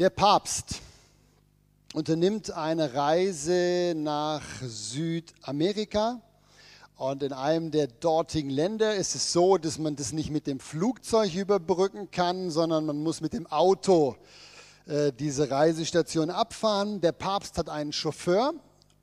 Der 0.00 0.10
Papst 0.10 0.80
unternimmt 1.92 2.50
eine 2.50 2.94
Reise 2.94 3.94
nach 3.96 4.42
Südamerika 4.60 6.20
und 6.96 7.22
in 7.22 7.32
einem 7.32 7.70
der 7.70 7.86
dortigen 7.86 8.50
Länder 8.50 8.96
ist 8.96 9.14
es 9.14 9.32
so, 9.32 9.56
dass 9.56 9.78
man 9.78 9.94
das 9.94 10.12
nicht 10.12 10.30
mit 10.30 10.48
dem 10.48 10.58
Flugzeug 10.58 11.32
überbrücken 11.36 12.10
kann, 12.10 12.50
sondern 12.50 12.86
man 12.86 13.04
muss 13.04 13.20
mit 13.20 13.34
dem 13.34 13.46
Auto 13.46 14.16
äh, 14.86 15.12
diese 15.12 15.48
Reisestation 15.48 16.28
abfahren. 16.28 17.00
Der 17.00 17.12
Papst 17.12 17.56
hat 17.56 17.68
einen 17.68 17.92
Chauffeur 17.92 18.52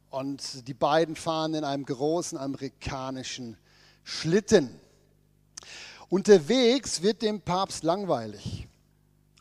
und 0.09 0.67
die 0.67 0.73
beiden 0.73 1.15
fahren 1.15 1.53
in 1.53 1.63
einem 1.63 1.85
großen 1.85 2.37
amerikanischen 2.37 3.55
Schlitten. 4.03 4.77
Unterwegs 6.09 7.01
wird 7.01 7.21
dem 7.21 7.39
Papst 7.39 7.85
langweilig 7.85 8.67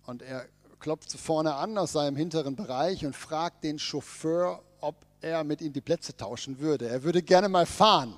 und 0.07 0.23
er 0.23 0.47
klopft 0.81 1.13
vorne 1.13 1.55
an 1.55 1.77
aus 1.77 1.93
seinem 1.93 2.17
hinteren 2.17 2.57
Bereich 2.57 3.05
und 3.05 3.15
fragt 3.15 3.63
den 3.65 3.79
Chauffeur, 3.79 4.63
ob 4.81 4.97
er 5.21 5.45
mit 5.45 5.61
ihm 5.61 5.73
die 5.73 5.83
Plätze 5.83 6.17
tauschen 6.17 6.59
würde. 6.59 6.89
Er 6.89 7.03
würde 7.03 7.23
gerne 7.23 7.49
mal 7.49 7.67
fahren. 7.67 8.15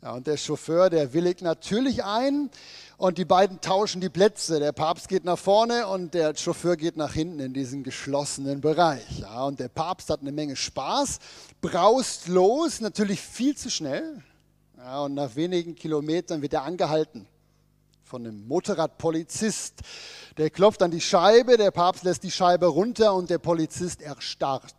Ja, 0.00 0.12
und 0.12 0.28
der 0.28 0.36
Chauffeur, 0.36 0.88
der 0.88 1.12
willigt 1.12 1.42
natürlich 1.42 2.04
ein 2.04 2.50
und 2.96 3.18
die 3.18 3.24
beiden 3.24 3.60
tauschen 3.60 4.00
die 4.00 4.08
Plätze. 4.08 4.60
Der 4.60 4.70
Papst 4.70 5.08
geht 5.08 5.24
nach 5.24 5.38
vorne 5.38 5.88
und 5.88 6.14
der 6.14 6.36
Chauffeur 6.36 6.76
geht 6.76 6.96
nach 6.96 7.12
hinten 7.12 7.40
in 7.40 7.52
diesen 7.52 7.82
geschlossenen 7.82 8.60
Bereich. 8.60 9.18
Ja, 9.18 9.44
und 9.44 9.58
der 9.58 9.68
Papst 9.68 10.08
hat 10.10 10.20
eine 10.20 10.30
Menge 10.30 10.54
Spaß, 10.54 11.18
braust 11.60 12.28
los, 12.28 12.80
natürlich 12.80 13.20
viel 13.20 13.56
zu 13.56 13.68
schnell. 13.70 14.22
Ja, 14.76 15.00
und 15.00 15.14
nach 15.14 15.34
wenigen 15.34 15.74
Kilometern 15.74 16.40
wird 16.40 16.52
er 16.52 16.62
angehalten 16.62 17.26
von 18.08 18.26
einem 18.26 18.48
Motorradpolizist. 18.48 19.74
Der 20.38 20.48
klopft 20.48 20.82
an 20.82 20.90
die 20.90 21.00
Scheibe, 21.00 21.58
der 21.58 21.70
Papst 21.70 22.04
lässt 22.04 22.22
die 22.22 22.30
Scheibe 22.30 22.66
runter 22.66 23.14
und 23.14 23.28
der 23.28 23.38
Polizist 23.38 24.00
erstarrt. 24.00 24.74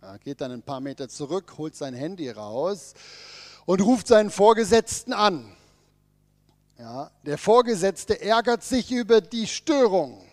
Er 0.00 0.18
geht 0.18 0.40
dann 0.40 0.50
ein 0.50 0.62
paar 0.62 0.80
Meter 0.80 1.10
zurück, 1.10 1.58
holt 1.58 1.76
sein 1.76 1.92
Handy 1.92 2.30
raus 2.30 2.94
und 3.66 3.82
ruft 3.82 4.08
seinen 4.08 4.30
Vorgesetzten 4.30 5.12
an. 5.12 5.54
Ja, 6.78 7.10
der 7.26 7.36
Vorgesetzte 7.36 8.18
ärgert 8.18 8.64
sich 8.64 8.90
über 8.90 9.20
die 9.20 9.46
Störung 9.46 10.24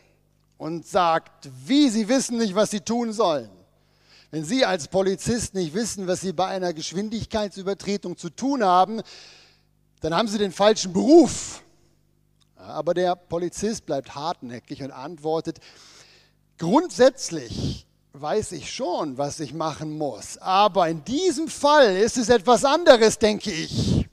und 0.58 0.88
sagt, 0.88 1.50
wie 1.66 1.90
Sie 1.90 2.08
wissen 2.08 2.38
nicht, 2.38 2.56
was 2.56 2.72
Sie 2.72 2.80
tun 2.80 3.12
sollen. 3.12 3.50
Wenn 4.32 4.46
Sie 4.46 4.64
als 4.64 4.88
Polizist 4.88 5.54
nicht 5.54 5.74
wissen, 5.74 6.08
was 6.08 6.22
Sie 6.22 6.32
bei 6.32 6.46
einer 6.46 6.72
Geschwindigkeitsübertretung 6.72 8.16
zu 8.16 8.30
tun 8.30 8.64
haben, 8.64 9.02
dann 10.02 10.14
haben 10.14 10.28
Sie 10.28 10.38
den 10.38 10.52
falschen 10.52 10.94
Beruf. 10.94 11.62
Aber 12.56 12.94
der 12.94 13.16
Polizist 13.16 13.86
bleibt 13.86 14.16
hartnäckig 14.16 14.82
und 14.82 14.92
antwortet, 14.92 15.60
grundsätzlich 16.58 17.86
weiß 18.14 18.54
ich 18.54 18.74
schon, 18.74 19.18
was 19.18 19.40
ich 19.40 19.54
machen 19.54 19.98
muss. 19.98 20.38
Aber 20.38 20.90
in 20.90 21.04
diesem 21.04 21.48
Fall 21.48 21.96
ist 21.98 22.18
es 22.18 22.30
etwas 22.30 22.64
anderes, 22.64 23.20
denke 23.20 23.52
ich. 23.52 24.08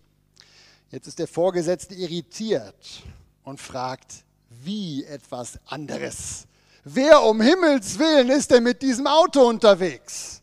Jetzt 0.90 1.06
ist 1.06 1.18
der 1.18 1.28
Vorgesetzte 1.28 1.94
irritiert 1.94 3.02
und 3.44 3.60
fragt, 3.60 4.24
wie 4.50 5.04
etwas 5.04 5.58
anderes? 5.66 6.46
Wer 6.84 7.22
um 7.22 7.40
Himmels 7.40 7.98
willen 7.98 8.28
ist 8.28 8.50
denn 8.50 8.64
mit 8.64 8.82
diesem 8.82 9.06
Auto 9.06 9.48
unterwegs? 9.48 10.41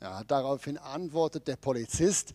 Ja, 0.00 0.22
daraufhin 0.24 0.76
antwortet 0.78 1.48
der 1.48 1.56
Polizist, 1.56 2.32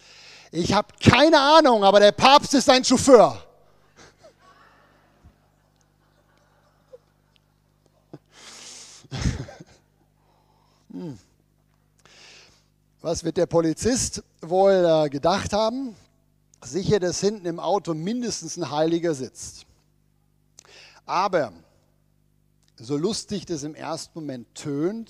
ich 0.51 0.73
habe 0.73 0.93
keine 0.99 1.39
Ahnung, 1.39 1.83
aber 1.83 1.99
der 1.99 2.11
Papst 2.11 2.53
ist 2.53 2.69
ein 2.69 2.83
Chauffeur. 2.83 3.43
Hm. 10.91 11.17
Was 12.99 13.23
wird 13.23 13.37
der 13.37 13.45
Polizist 13.45 14.21
wohl 14.41 14.85
äh, 14.85 15.09
gedacht 15.09 15.53
haben? 15.53 15.95
Sicher, 16.63 16.99
dass 16.99 17.21
hinten 17.21 17.45
im 17.45 17.59
Auto 17.61 17.93
mindestens 17.93 18.57
ein 18.57 18.69
Heiliger 18.69 19.15
sitzt. 19.15 19.65
Aber 21.05 21.53
so 22.75 22.97
lustig 22.97 23.45
das 23.45 23.63
im 23.63 23.73
ersten 23.73 24.19
Moment 24.19 24.53
tönt, 24.53 25.09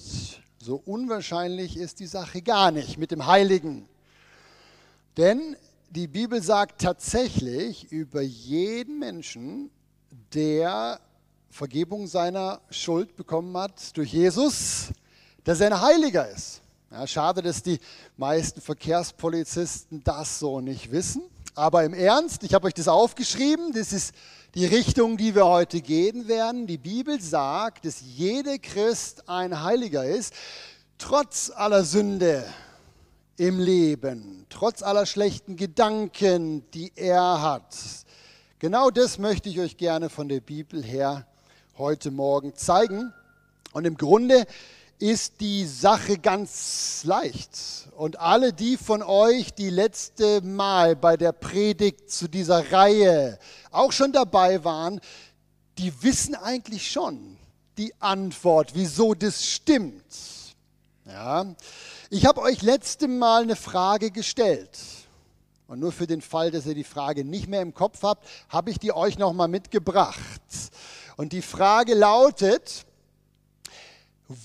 so 0.63 0.81
unwahrscheinlich 0.85 1.75
ist 1.75 1.99
die 1.99 2.07
Sache 2.07 2.41
gar 2.41 2.71
nicht 2.71 2.97
mit 2.97 3.11
dem 3.11 3.25
Heiligen. 3.25 3.87
Denn 5.17 5.55
die 5.89 6.07
Bibel 6.07 6.41
sagt 6.41 6.81
tatsächlich 6.81 7.91
über 7.91 8.21
jeden 8.21 8.99
Menschen, 8.99 9.71
der 10.33 10.99
Vergebung 11.49 12.07
seiner 12.07 12.61
Schuld 12.69 13.15
bekommen 13.15 13.55
hat 13.57 13.97
durch 13.97 14.13
Jesus, 14.13 14.93
dass 15.43 15.59
er 15.59 15.67
ein 15.73 15.81
Heiliger 15.81 16.29
ist. 16.29 16.61
Ja, 16.91 17.07
schade, 17.07 17.41
dass 17.41 17.63
die 17.63 17.79
meisten 18.17 18.61
Verkehrspolizisten 18.61 20.03
das 20.03 20.39
so 20.39 20.61
nicht 20.61 20.91
wissen. 20.91 21.23
Aber 21.53 21.83
im 21.83 21.93
Ernst, 21.93 22.43
ich 22.43 22.53
habe 22.53 22.67
euch 22.67 22.73
das 22.73 22.87
aufgeschrieben, 22.87 23.73
das 23.73 23.91
ist 23.91 24.15
die 24.55 24.65
Richtung, 24.65 25.17
die 25.17 25.35
wir 25.35 25.45
heute 25.45 25.81
gehen 25.81 26.29
werden. 26.29 26.65
Die 26.65 26.77
Bibel 26.77 27.19
sagt, 27.19 27.85
dass 27.85 28.01
jeder 28.01 28.57
Christ 28.57 29.27
ein 29.27 29.61
Heiliger 29.61 30.05
ist, 30.05 30.33
trotz 30.97 31.51
aller 31.53 31.83
Sünde 31.83 32.45
im 33.35 33.59
Leben, 33.59 34.45
trotz 34.49 34.81
aller 34.81 35.05
schlechten 35.05 35.57
Gedanken, 35.57 36.69
die 36.71 36.93
er 36.95 37.41
hat. 37.41 37.75
Genau 38.59 38.89
das 38.89 39.17
möchte 39.17 39.49
ich 39.49 39.59
euch 39.59 39.75
gerne 39.75 40.09
von 40.09 40.29
der 40.29 40.39
Bibel 40.39 40.81
her 40.81 41.27
heute 41.77 42.11
Morgen 42.11 42.55
zeigen. 42.55 43.13
Und 43.73 43.85
im 43.85 43.97
Grunde 43.97 44.45
ist 45.01 45.41
die 45.41 45.65
Sache 45.65 46.19
ganz 46.19 47.01
leicht. 47.05 47.89
Und 47.97 48.19
alle 48.19 48.53
die 48.53 48.77
von 48.77 49.01
euch, 49.01 49.53
die 49.53 49.71
letzte 49.71 50.41
Mal 50.41 50.95
bei 50.95 51.17
der 51.17 51.31
Predigt 51.31 52.11
zu 52.11 52.27
dieser 52.27 52.71
Reihe 52.71 53.39
auch 53.71 53.91
schon 53.91 54.11
dabei 54.11 54.63
waren, 54.63 55.01
die 55.79 55.91
wissen 56.03 56.35
eigentlich 56.35 56.91
schon 56.91 57.37
die 57.77 57.93
Antwort, 57.99 58.71
wieso 58.75 59.15
das 59.15 59.45
stimmt. 59.47 60.03
Ja. 61.05 61.47
Ich 62.11 62.25
habe 62.27 62.41
euch 62.41 62.61
letzte 62.61 63.07
Mal 63.07 63.41
eine 63.43 63.55
Frage 63.55 64.11
gestellt. 64.11 64.77
Und 65.67 65.79
nur 65.79 65.91
für 65.91 66.05
den 66.05 66.21
Fall, 66.21 66.51
dass 66.51 66.65
ihr 66.65 66.75
die 66.75 66.83
Frage 66.83 67.23
nicht 67.23 67.47
mehr 67.47 67.61
im 67.61 67.73
Kopf 67.73 68.03
habt, 68.03 68.27
habe 68.49 68.69
ich 68.69 68.77
die 68.77 68.91
euch 68.91 69.17
nochmal 69.17 69.47
mitgebracht. 69.47 70.41
Und 71.17 71.33
die 71.33 71.41
Frage 71.41 71.95
lautet, 71.95 72.85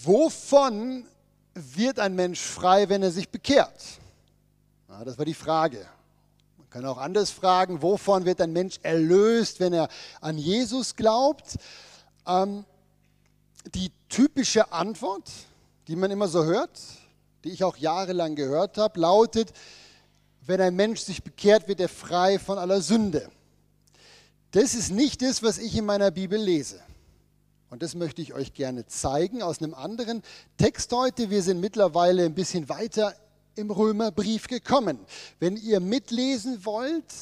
Wovon 0.03 1.07
wird 1.55 1.99
ein 1.99 2.15
Mensch 2.15 2.41
frei, 2.41 2.89
wenn 2.89 3.03
er 3.03 3.11
sich 3.11 3.29
bekehrt? 3.29 3.83
Ja, 4.89 5.05
das 5.05 5.17
war 5.17 5.25
die 5.25 5.35
Frage. 5.35 5.87
Man 6.59 6.71
kann 6.71 6.85
auch 6.87 6.99
anders 6.99 7.31
fragen, 7.31 7.83
wovon 7.83 8.25
wird 8.25 8.41
ein 8.41 8.53
Mensch 8.53 8.79
erlöst, 8.83 9.61
wenn 9.61 9.73
er 9.73 9.89
an 10.21 10.39
Jesus 10.39 10.97
glaubt? 10.97 11.57
Ähm, 12.27 12.65
die 13.75 13.93
typische 14.09 14.73
Antwort, 14.73 15.31
die 15.87 15.97
man 15.97 16.11
immer 16.11 16.29
so 16.29 16.45
hört, 16.45 16.81
die 17.45 17.51
ich 17.51 17.63
auch 17.63 17.77
jahrelang 17.77 18.35
gehört 18.35 18.79
habe, 18.79 18.99
lautet, 19.01 19.53
wenn 20.47 20.61
ein 20.61 20.75
Mensch 20.75 21.01
sich 21.01 21.23
bekehrt, 21.23 21.69
wird 21.69 21.81
er 21.81 21.89
frei 21.89 22.39
von 22.39 22.59
aller 22.59 22.81
Sünde. 22.81 23.31
Das 24.51 24.75
ist 24.75 24.91
nicht 24.91 25.23
das, 25.23 25.43
was 25.43 25.59
ich 25.59 25.77
in 25.77 25.85
meiner 25.85 26.11
Bibel 26.11 26.41
lese. 26.41 26.81
Und 27.69 27.83
das 27.83 27.95
möchte 27.95 28.23
ich 28.23 28.33
euch 28.33 28.55
gerne 28.55 28.87
zeigen 28.87 29.43
aus 29.43 29.61
einem 29.61 29.75
anderen 29.75 30.23
Text 30.57 30.93
heute. 30.93 31.31
Wir 31.31 31.43
sind 31.43 31.61
mittlerweile 31.61 32.25
ein 32.25 32.35
bisschen 32.35 32.69
weiter 32.69 33.15
im 33.57 33.71
Römerbrief 33.71 34.47
gekommen. 34.47 35.01
Wenn 35.41 35.57
ihr 35.57 35.81
mitlesen 35.81 36.65
wollt, 36.65 37.13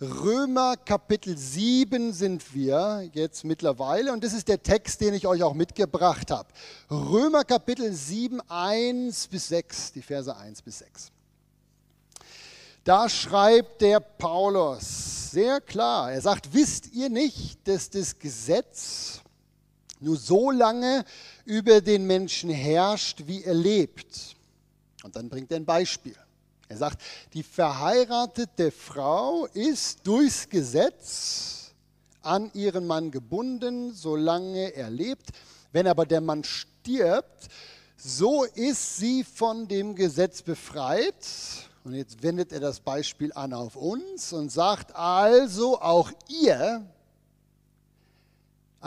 Römer 0.00 0.76
Kapitel 0.76 1.36
7 1.36 2.12
sind 2.12 2.54
wir 2.54 3.08
jetzt 3.12 3.44
mittlerweile 3.44 4.12
und 4.12 4.24
das 4.24 4.32
ist 4.32 4.48
der 4.48 4.62
Text, 4.62 5.00
den 5.00 5.14
ich 5.14 5.26
euch 5.26 5.42
auch 5.42 5.54
mitgebracht 5.54 6.30
habe. 6.30 6.48
Römer 6.90 7.44
Kapitel 7.44 7.92
7, 7.92 8.40
1 8.48 9.28
bis 9.28 9.48
6, 9.48 9.92
die 9.92 10.02
Verse 10.02 10.34
1 10.34 10.62
bis 10.62 10.78
6. 10.78 11.12
Da 12.84 13.08
schreibt 13.08 13.82
der 13.82 14.00
Paulus 14.00 15.30
sehr 15.30 15.60
klar, 15.60 16.12
er 16.12 16.20
sagt, 16.20 16.52
wisst 16.52 16.92
ihr 16.92 17.08
nicht, 17.08 17.66
dass 17.66 17.88
das 17.88 18.18
Gesetz 18.18 19.20
nur 20.00 20.16
so 20.16 20.50
lange 20.50 21.04
über 21.44 21.80
den 21.80 22.06
Menschen 22.06 22.50
herrscht, 22.50 23.22
wie 23.26 23.42
er 23.44 23.54
lebt. 23.54 24.36
Und 25.02 25.16
dann 25.16 25.28
bringt 25.28 25.50
er 25.50 25.56
ein 25.58 25.64
Beispiel. 25.64 26.16
Er 26.68 26.78
sagt, 26.78 27.02
die 27.34 27.42
verheiratete 27.42 28.70
Frau 28.70 29.46
ist 29.52 30.06
durchs 30.06 30.48
Gesetz 30.48 31.72
an 32.22 32.50
ihren 32.54 32.86
Mann 32.86 33.10
gebunden, 33.10 33.92
solange 33.92 34.74
er 34.74 34.90
lebt. 34.90 35.28
Wenn 35.72 35.86
aber 35.86 36.06
der 36.06 36.20
Mann 36.20 36.42
stirbt, 36.42 37.48
so 37.96 38.44
ist 38.44 38.96
sie 38.96 39.24
von 39.24 39.68
dem 39.68 39.94
Gesetz 39.94 40.42
befreit. 40.42 41.14
Und 41.84 41.94
jetzt 41.94 42.22
wendet 42.22 42.52
er 42.52 42.60
das 42.60 42.80
Beispiel 42.80 43.30
an 43.34 43.52
auf 43.52 43.76
uns 43.76 44.32
und 44.32 44.50
sagt, 44.50 44.94
also 44.96 45.80
auch 45.80 46.10
ihr 46.28 46.86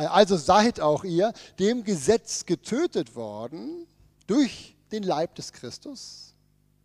Also 0.06 0.38
seid 0.38 0.80
auch 0.80 1.04
ihr 1.04 1.34
dem 1.58 1.84
Gesetz 1.84 2.46
getötet 2.46 3.16
worden 3.16 3.88
durch 4.28 4.76
den 4.92 5.02
Leib 5.02 5.34
des 5.36 5.52
Christus, 5.52 6.36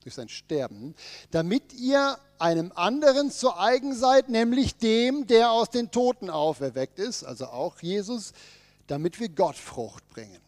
durch 0.00 0.14
sein 0.14 0.31
Sterben, 0.31 0.94
damit 1.31 1.75
ihr 1.75 2.19
einem 2.38 2.73
anderen 2.75 3.31
zu 3.31 3.55
eigen 3.55 3.94
seid, 3.94 4.31
nämlich 4.31 4.76
dem, 4.76 5.26
der 5.26 5.50
aus 5.50 5.69
den 5.69 5.91
Toten 5.91 6.31
auferweckt 6.31 6.99
ist, 6.99 7.23
also 7.23 7.47
auch 7.47 7.79
Jesus, 7.81 8.32
damit 8.87 9.20
wir 9.20 9.29
Gott 9.29 9.56
Frucht 9.56 10.09
bringen. 10.09 10.41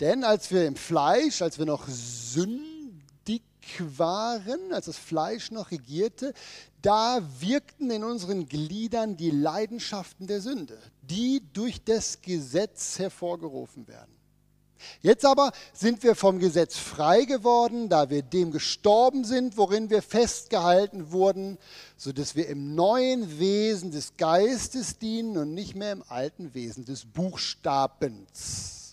Denn 0.00 0.24
als 0.24 0.50
wir 0.50 0.66
im 0.66 0.76
Fleisch, 0.76 1.42
als 1.42 1.58
wir 1.58 1.66
noch 1.66 1.86
sündig 1.88 2.75
waren, 3.98 4.72
als 4.72 4.86
das 4.86 4.96
Fleisch 4.96 5.50
noch 5.50 5.70
regierte, 5.70 6.32
da 6.82 7.20
wirkten 7.40 7.90
in 7.90 8.04
unseren 8.04 8.48
Gliedern 8.48 9.16
die 9.16 9.30
Leidenschaften 9.30 10.26
der 10.26 10.40
Sünde, 10.40 10.78
die 11.02 11.42
durch 11.52 11.82
das 11.84 12.20
Gesetz 12.22 12.98
hervorgerufen 12.98 13.88
werden. 13.88 14.16
Jetzt 15.00 15.24
aber 15.24 15.52
sind 15.72 16.02
wir 16.02 16.14
vom 16.14 16.38
Gesetz 16.38 16.76
frei 16.76 17.24
geworden, 17.24 17.88
da 17.88 18.10
wir 18.10 18.22
dem 18.22 18.50
gestorben 18.50 19.24
sind, 19.24 19.56
worin 19.56 19.90
wir 19.90 20.02
festgehalten 20.02 21.12
wurden, 21.12 21.58
sodass 21.96 22.36
wir 22.36 22.48
im 22.48 22.74
neuen 22.74 23.38
Wesen 23.38 23.90
des 23.90 24.16
Geistes 24.16 24.98
dienen 24.98 25.38
und 25.38 25.54
nicht 25.54 25.74
mehr 25.74 25.92
im 25.92 26.04
alten 26.08 26.54
Wesen 26.54 26.84
des 26.84 27.04
Buchstabens. 27.04 28.85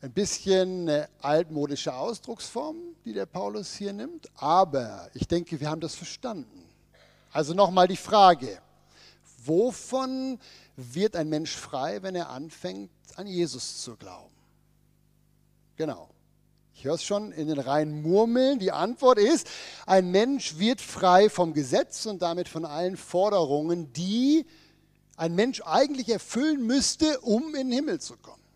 Ein 0.00 0.12
bisschen 0.12 0.88
eine 0.88 1.08
altmodische 1.20 1.92
Ausdrucksform, 1.92 2.76
die 3.04 3.12
der 3.12 3.26
Paulus 3.26 3.74
hier 3.74 3.92
nimmt, 3.92 4.30
aber 4.36 5.10
ich 5.12 5.26
denke, 5.26 5.58
wir 5.58 5.68
haben 5.68 5.80
das 5.80 5.96
verstanden. 5.96 6.64
Also 7.32 7.52
nochmal 7.52 7.88
die 7.88 7.96
Frage, 7.96 8.60
wovon 9.44 10.38
wird 10.76 11.16
ein 11.16 11.28
Mensch 11.28 11.50
frei, 11.56 12.00
wenn 12.02 12.14
er 12.14 12.30
anfängt, 12.30 12.90
an 13.16 13.26
Jesus 13.26 13.82
zu 13.82 13.96
glauben? 13.96 14.34
Genau. 15.74 16.08
Ich 16.74 16.84
höre 16.84 16.94
es 16.94 17.02
schon 17.02 17.32
in 17.32 17.48
den 17.48 17.58
Reihen 17.58 18.02
murmeln. 18.02 18.60
Die 18.60 18.70
Antwort 18.70 19.18
ist, 19.18 19.48
ein 19.84 20.12
Mensch 20.12 20.58
wird 20.58 20.80
frei 20.80 21.28
vom 21.28 21.52
Gesetz 21.52 22.06
und 22.06 22.22
damit 22.22 22.48
von 22.48 22.64
allen 22.64 22.96
Forderungen, 22.96 23.92
die 23.94 24.46
ein 25.16 25.34
Mensch 25.34 25.60
eigentlich 25.62 26.08
erfüllen 26.08 26.64
müsste, 26.64 27.18
um 27.18 27.56
in 27.56 27.68
den 27.68 27.72
Himmel 27.72 28.00
zu 28.00 28.16
kommen. 28.16 28.47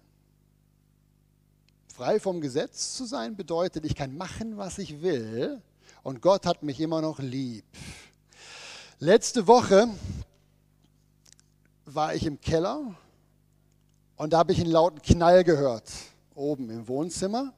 Frei 1.92 2.18
vom 2.18 2.40
Gesetz 2.40 2.96
zu 2.96 3.04
sein 3.04 3.36
bedeutet, 3.36 3.84
ich 3.84 3.94
kann 3.94 4.16
machen, 4.16 4.56
was 4.56 4.78
ich 4.78 5.02
will 5.02 5.60
und 6.02 6.22
Gott 6.22 6.46
hat 6.46 6.62
mich 6.62 6.80
immer 6.80 7.02
noch 7.02 7.18
lieb. 7.18 7.66
Letzte 8.98 9.46
Woche 9.46 9.88
war 11.84 12.14
ich 12.14 12.24
im 12.24 12.40
Keller 12.40 12.94
und 14.16 14.32
da 14.32 14.38
habe 14.38 14.52
ich 14.52 14.60
einen 14.60 14.70
lauten 14.70 15.02
Knall 15.02 15.44
gehört 15.44 15.84
oben 16.34 16.70
im 16.70 16.88
Wohnzimmer. 16.88 17.52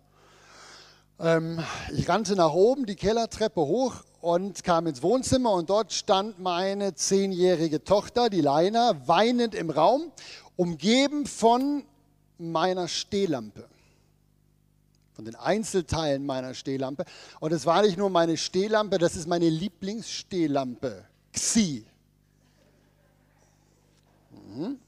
Ähm, 1.21 1.63
ich 1.97 2.09
rannte 2.09 2.35
nach 2.35 2.53
oben, 2.53 2.87
die 2.87 2.97
Kellertreppe 2.97 3.61
hoch 3.61 4.03
und 4.21 4.65
kam 4.65 4.89
ins 4.89 5.01
Wohnzimmer 5.01 5.53
und 5.53 5.71
dort 5.71 5.93
stand 5.93 6.41
meine 6.41 6.97
zehnjährige 6.97 7.85
Tochter, 7.85 8.31
die 8.31 8.41
Leina, 8.41 9.01
weinend 9.07 9.55
im 9.55 9.71
Raum, 9.71 10.11
umgeben 10.57 11.27
von 11.27 11.85
meiner 12.39 12.89
Stehlampe, 12.89 13.69
von 15.15 15.25
den 15.25 15.37
Einzelteilen 15.37 16.27
meiner 16.27 16.55
Stehlampe. 16.55 17.05
Und 17.41 17.53
es 17.53 17.67
war 17.67 17.83
nicht 17.83 17.97
nur 17.97 18.11
meine 18.11 18.37
Stehlampe, 18.37 18.99
das 18.99 19.15
ist 19.17 19.29
meine 19.29 19.49
Lieblingsstehlampe, 19.49 21.05
Xi. 21.33 21.87
Mhm. 24.31 24.79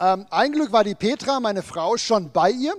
Ähm, 0.00 0.26
ein 0.30 0.52
Glück 0.52 0.72
war 0.72 0.82
die 0.82 0.94
Petra, 0.94 1.40
meine 1.40 1.62
Frau, 1.62 1.96
schon 1.96 2.32
bei 2.32 2.50
ihr 2.50 2.74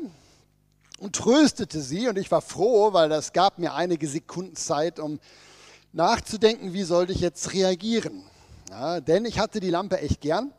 und 0.99 1.15
tröstete 1.15 1.81
sie. 1.81 2.07
Und 2.07 2.17
ich 2.17 2.31
war 2.31 2.41
froh, 2.41 2.91
weil 2.93 3.09
das 3.09 3.31
gab 3.31 3.59
mir 3.59 3.73
einige 3.73 4.07
Sekunden 4.07 4.55
Zeit, 4.55 4.99
um 4.99 5.19
nachzudenken, 5.93 6.73
wie 6.73 6.83
sollte 6.83 7.13
ich 7.13 7.21
jetzt 7.21 7.53
reagieren. 7.53 8.23
Ja, 8.69 8.99
denn 8.99 9.25
ich 9.25 9.39
hatte 9.39 9.59
die 9.59 9.69
Lampe 9.69 9.99
echt 9.99 10.19
gern. 10.19 10.51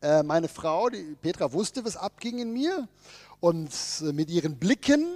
Äh, 0.00 0.22
meine 0.22 0.46
Frau, 0.48 0.88
die 0.88 1.16
Petra, 1.20 1.52
wusste, 1.52 1.84
was 1.84 1.96
abging 1.96 2.38
in 2.38 2.52
mir. 2.52 2.86
Und 3.40 3.70
äh, 4.00 4.12
mit 4.12 4.30
ihren 4.30 4.56
Blicken, 4.56 5.06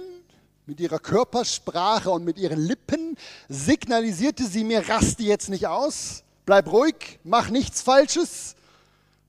mit 0.65 0.79
ihrer 0.79 0.99
Körpersprache 0.99 2.09
und 2.09 2.25
mit 2.25 2.37
ihren 2.37 2.59
Lippen 2.59 3.17
signalisierte 3.47 4.45
sie 4.45 4.63
mir, 4.63 4.87
raste 4.87 5.23
jetzt 5.23 5.49
nicht 5.49 5.67
aus, 5.67 6.23
bleib 6.45 6.71
ruhig, 6.71 7.19
mach 7.23 7.49
nichts 7.49 7.81
Falsches. 7.81 8.55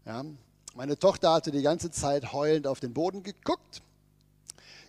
Ja, 0.04 0.24
meine 0.74 0.98
Tochter 0.98 1.32
hatte 1.32 1.50
die 1.52 1.62
ganze 1.62 1.90
Zeit 1.90 2.32
heulend 2.32 2.66
auf 2.66 2.80
den 2.80 2.92
Boden 2.92 3.22
geguckt. 3.22 3.82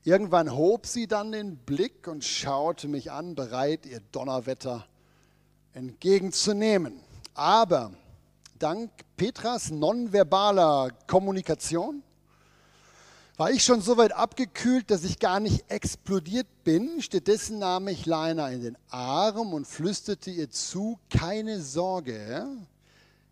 Irgendwann 0.04 0.56
hob 0.56 0.86
sie 0.86 1.08
dann 1.08 1.32
den 1.32 1.58
Blick 1.58 2.08
und 2.08 2.24
schaute 2.24 2.88
mich 2.88 3.12
an, 3.12 3.36
bereit, 3.36 3.86
ihr 3.86 4.02
Donnerwetter 4.12 4.86
entgegenzunehmen. 5.74 7.00
Aber 7.34 7.92
dank 8.60 8.92
Petras 9.18 9.72
nonverbaler 9.72 10.90
Kommunikation 11.08 12.04
war 13.38 13.52
ich 13.52 13.64
schon 13.64 13.82
so 13.82 13.98
weit 13.98 14.14
abgekühlt, 14.14 14.90
dass 14.90 15.04
ich 15.04 15.20
gar 15.20 15.42
nicht 15.42 15.70
explodiert 15.70 16.48
bin. 16.64 17.02
Stattdessen 17.02 17.60
nahm 17.60 17.90
ich 17.90 18.06
Leina 18.06 18.50
in 18.50 18.62
den 18.62 18.78
Arm 18.90 19.54
und 19.54 19.68
flüsterte 19.68 20.32
ihr 20.32 20.50
zu, 20.50 20.98
keine 21.10 21.62
Sorge, 21.62 22.48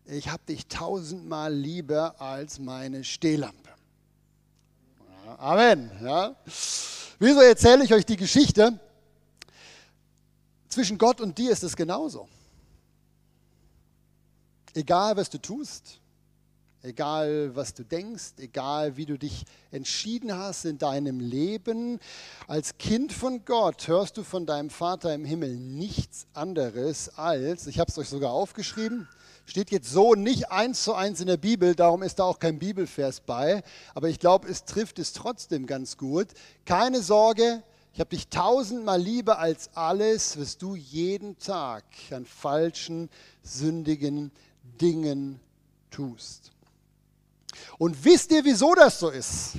ich 0.06 0.28
habe 0.28 0.42
dich 0.46 0.66
tausendmal 0.66 1.54
lieber 1.54 2.20
als 2.20 2.58
meine 2.58 3.04
Stehlampe. 3.04 3.70
Amen. 5.38 5.90
Ja. 6.02 6.36
Wieso 7.18 7.40
erzähle 7.40 7.84
ich 7.84 7.94
euch 7.94 8.04
die 8.04 8.16
Geschichte? 8.16 8.78
Zwischen 10.68 10.98
Gott 10.98 11.22
und 11.22 11.38
dir 11.38 11.50
ist 11.50 11.64
es 11.64 11.74
genauso. 11.74 12.28
Egal, 14.74 15.16
was 15.16 15.30
du 15.30 15.38
tust, 15.38 16.00
egal, 16.82 17.54
was 17.54 17.74
du 17.74 17.84
denkst, 17.84 18.32
egal, 18.38 18.96
wie 18.96 19.06
du 19.06 19.16
dich 19.16 19.44
entschieden 19.70 20.36
hast 20.36 20.64
in 20.64 20.78
deinem 20.78 21.20
Leben, 21.20 22.00
als 22.48 22.76
Kind 22.76 23.12
von 23.12 23.44
Gott 23.44 23.86
hörst 23.86 24.16
du 24.16 24.24
von 24.24 24.46
deinem 24.46 24.70
Vater 24.70 25.14
im 25.14 25.24
Himmel 25.24 25.56
nichts 25.56 26.26
anderes 26.34 27.16
als, 27.16 27.68
ich 27.68 27.78
habe 27.78 27.90
es 27.90 27.98
euch 27.98 28.08
sogar 28.08 28.32
aufgeschrieben, 28.32 29.08
Steht 29.46 29.70
jetzt 29.70 29.90
so 29.90 30.14
nicht 30.14 30.50
eins 30.50 30.84
zu 30.84 30.94
eins 30.94 31.20
in 31.20 31.26
der 31.26 31.36
Bibel, 31.36 31.74
darum 31.74 32.02
ist 32.02 32.18
da 32.18 32.24
auch 32.24 32.38
kein 32.38 32.58
Bibelvers 32.58 33.20
bei. 33.20 33.62
Aber 33.94 34.08
ich 34.08 34.18
glaube, 34.18 34.48
es 34.48 34.64
trifft 34.64 34.98
es 34.98 35.12
trotzdem 35.12 35.66
ganz 35.66 35.98
gut. 35.98 36.28
Keine 36.64 37.02
Sorge, 37.02 37.62
ich 37.92 38.00
habe 38.00 38.10
dich 38.10 38.28
tausendmal 38.28 39.00
lieber 39.00 39.38
als 39.38 39.68
alles, 39.74 40.40
was 40.40 40.56
du 40.56 40.74
jeden 40.74 41.38
Tag 41.38 41.84
an 42.10 42.24
falschen, 42.24 43.10
sündigen 43.42 44.32
Dingen 44.80 45.40
tust. 45.90 46.52
Und 47.78 48.04
wisst 48.04 48.30
ihr, 48.32 48.44
wieso 48.44 48.74
das 48.74 48.98
so 48.98 49.10
ist? 49.10 49.52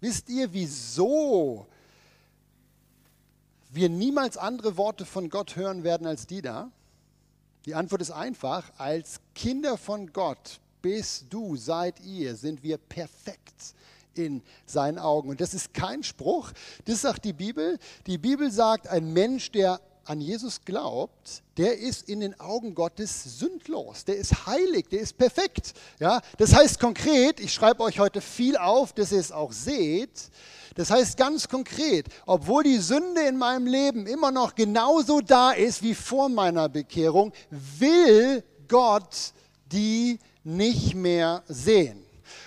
Wisst 0.00 0.28
ihr, 0.28 0.52
wieso 0.52 1.66
wir 3.70 3.88
niemals 3.88 4.36
andere 4.36 4.76
Worte 4.76 5.04
von 5.04 5.28
Gott 5.28 5.56
hören 5.56 5.84
werden 5.84 6.06
als 6.06 6.26
die 6.26 6.42
da? 6.42 6.70
Die 7.64 7.74
Antwort 7.74 8.00
ist 8.00 8.12
einfach, 8.12 8.70
als 8.78 9.20
Kinder 9.34 9.76
von 9.76 10.12
Gott 10.12 10.60
bist 10.82 11.26
du, 11.30 11.56
seid 11.56 11.98
ihr, 12.00 12.36
sind 12.36 12.62
wir 12.62 12.78
perfekt 12.78 13.74
in 14.14 14.42
seinen 14.66 14.98
Augen. 14.98 15.30
Und 15.30 15.40
das 15.40 15.52
ist 15.52 15.74
kein 15.74 16.02
Spruch, 16.02 16.52
das 16.84 17.00
sagt 17.02 17.24
die 17.24 17.32
Bibel. 17.32 17.78
Die 18.06 18.18
Bibel 18.18 18.50
sagt, 18.50 18.88
ein 18.88 19.12
Mensch, 19.12 19.50
der 19.50 19.80
an 20.06 20.20
Jesus 20.20 20.60
glaubt, 20.64 21.42
der 21.56 21.78
ist 21.78 22.08
in 22.08 22.20
den 22.20 22.38
Augen 22.40 22.74
Gottes 22.74 23.38
sündlos, 23.38 24.04
der 24.04 24.16
ist 24.16 24.46
heilig, 24.46 24.88
der 24.88 25.00
ist 25.00 25.18
perfekt. 25.18 25.74
Ja? 25.98 26.20
Das 26.38 26.54
heißt 26.54 26.80
konkret, 26.80 27.40
ich 27.40 27.52
schreibe 27.52 27.82
euch 27.82 27.98
heute 27.98 28.20
viel 28.20 28.56
auf, 28.56 28.92
dass 28.92 29.12
ihr 29.12 29.20
es 29.20 29.32
auch 29.32 29.52
seht, 29.52 30.30
das 30.76 30.90
heißt 30.90 31.16
ganz 31.16 31.48
konkret, 31.48 32.06
obwohl 32.26 32.62
die 32.62 32.76
Sünde 32.76 33.22
in 33.22 33.38
meinem 33.38 33.66
Leben 33.66 34.06
immer 34.06 34.30
noch 34.30 34.54
genauso 34.54 35.20
da 35.20 35.52
ist 35.52 35.82
wie 35.82 35.94
vor 35.94 36.28
meiner 36.28 36.68
Bekehrung, 36.68 37.32
will 37.50 38.44
Gott 38.68 39.32
die 39.72 40.18
nicht 40.44 40.94
mehr 40.94 41.42
sehen. 41.48 42.04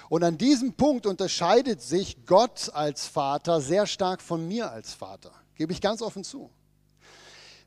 Und 0.10 0.24
an 0.24 0.38
diesem 0.38 0.74
Punkt 0.74 1.06
unterscheidet 1.06 1.82
sich 1.82 2.25
Gott 2.25 2.72
als 2.74 3.08
Vater 3.08 3.62
sehr 3.62 3.86
stark 3.86 4.22
von 4.22 4.48
mir 4.48 4.72
als 4.72 4.94
Vater. 4.94 5.32
Gebe 5.56 5.74
ich 5.74 5.82
ganz 5.82 6.01
offen 6.01 6.24
zu. 6.24 6.50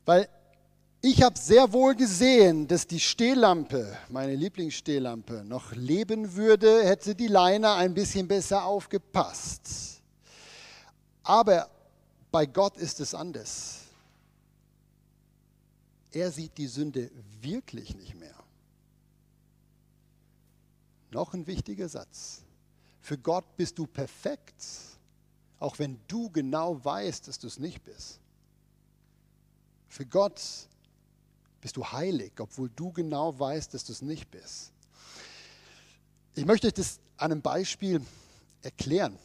Weil 0.05 0.27
ich 1.01 1.21
habe 1.21 1.37
sehr 1.37 1.71
wohl 1.73 1.95
gesehen, 1.95 2.67
dass 2.67 2.87
die 2.87 2.99
Stehlampe, 2.99 3.97
meine 4.09 4.35
Lieblingsstehlampe, 4.35 5.43
noch 5.43 5.73
leben 5.73 6.35
würde, 6.35 6.85
hätte 6.85 7.13
die 7.13 7.27
Leine 7.27 7.73
ein 7.73 7.93
bisschen 7.93 8.27
besser 8.27 8.63
aufgepasst. 8.63 10.01
Aber 11.23 11.69
bei 12.31 12.45
Gott 12.45 12.77
ist 12.77 12.99
es 12.99 13.13
anders. 13.13 13.81
Er 16.11 16.31
sieht 16.31 16.57
die 16.57 16.67
Sünde 16.67 17.11
wirklich 17.41 17.95
nicht 17.95 18.15
mehr. 18.15 18.35
Noch 21.11 21.33
ein 21.33 21.45
wichtiger 21.47 21.89
Satz. 21.89 22.43
Für 23.01 23.17
Gott 23.17 23.45
bist 23.57 23.77
du 23.77 23.85
perfekt, 23.85 24.63
auch 25.59 25.79
wenn 25.79 25.99
du 26.07 26.29
genau 26.29 26.83
weißt, 26.83 27.27
dass 27.27 27.39
du 27.39 27.47
es 27.47 27.59
nicht 27.59 27.83
bist. 27.83 28.19
Für 29.93 30.07
Gott 30.07 30.41
bist 31.61 31.77
du 31.77 31.85
heilig, 31.85 32.31
obwohl 32.39 32.67
du 32.75 32.91
genau 32.91 33.37
weißt, 33.37 33.75
dass 33.75 33.83
du 33.83 33.91
es 33.91 34.01
nicht 34.01 34.31
bist. 34.31 34.71
Ich 36.33 36.47
möchte 36.47 36.65
euch 36.65 36.73
das 36.73 36.97
an 37.15 37.31
einem 37.31 37.43
Beispiel 37.43 38.01
erklären. 38.63 39.19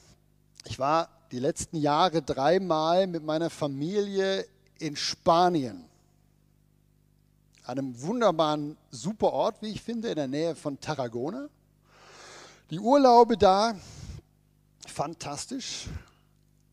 Ich 0.66 0.78
war 0.78 1.08
die 1.32 1.38
letzten 1.38 1.78
Jahre 1.78 2.20
dreimal 2.20 3.06
mit 3.06 3.24
meiner 3.24 3.48
Familie 3.48 4.46
in 4.78 4.94
Spanien. 4.94 5.86
An 7.62 7.78
einem 7.78 8.02
wunderbaren 8.02 8.76
Superort, 8.90 9.62
wie 9.62 9.68
ich 9.68 9.80
finde, 9.80 10.10
in 10.10 10.16
der 10.16 10.28
Nähe 10.28 10.54
von 10.54 10.78
Tarragona. 10.78 11.48
Die 12.68 12.78
Urlaube 12.78 13.38
da, 13.38 13.74
fantastisch. 14.86 15.86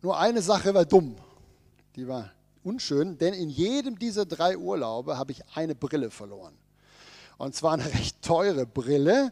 Nur 0.02 0.20
eine 0.20 0.42
Sache 0.42 0.74
war 0.74 0.84
dumm. 0.84 1.16
Die 1.96 2.06
war 2.06 2.35
unschön, 2.65 3.17
denn 3.17 3.34
in 3.34 3.50
jedem 3.50 4.00
dieser 4.00 4.25
drei 4.25 4.57
Urlaube 4.57 5.17
habe 5.17 5.31
ich 5.31 5.43
eine 5.53 5.75
Brille 5.75 6.12
verloren. 6.12 6.53
Und 7.38 7.55
zwar 7.55 7.74
eine 7.74 7.86
recht 7.93 8.22
teure 8.22 8.65
Brille. 8.65 9.31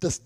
Das 0.00 0.22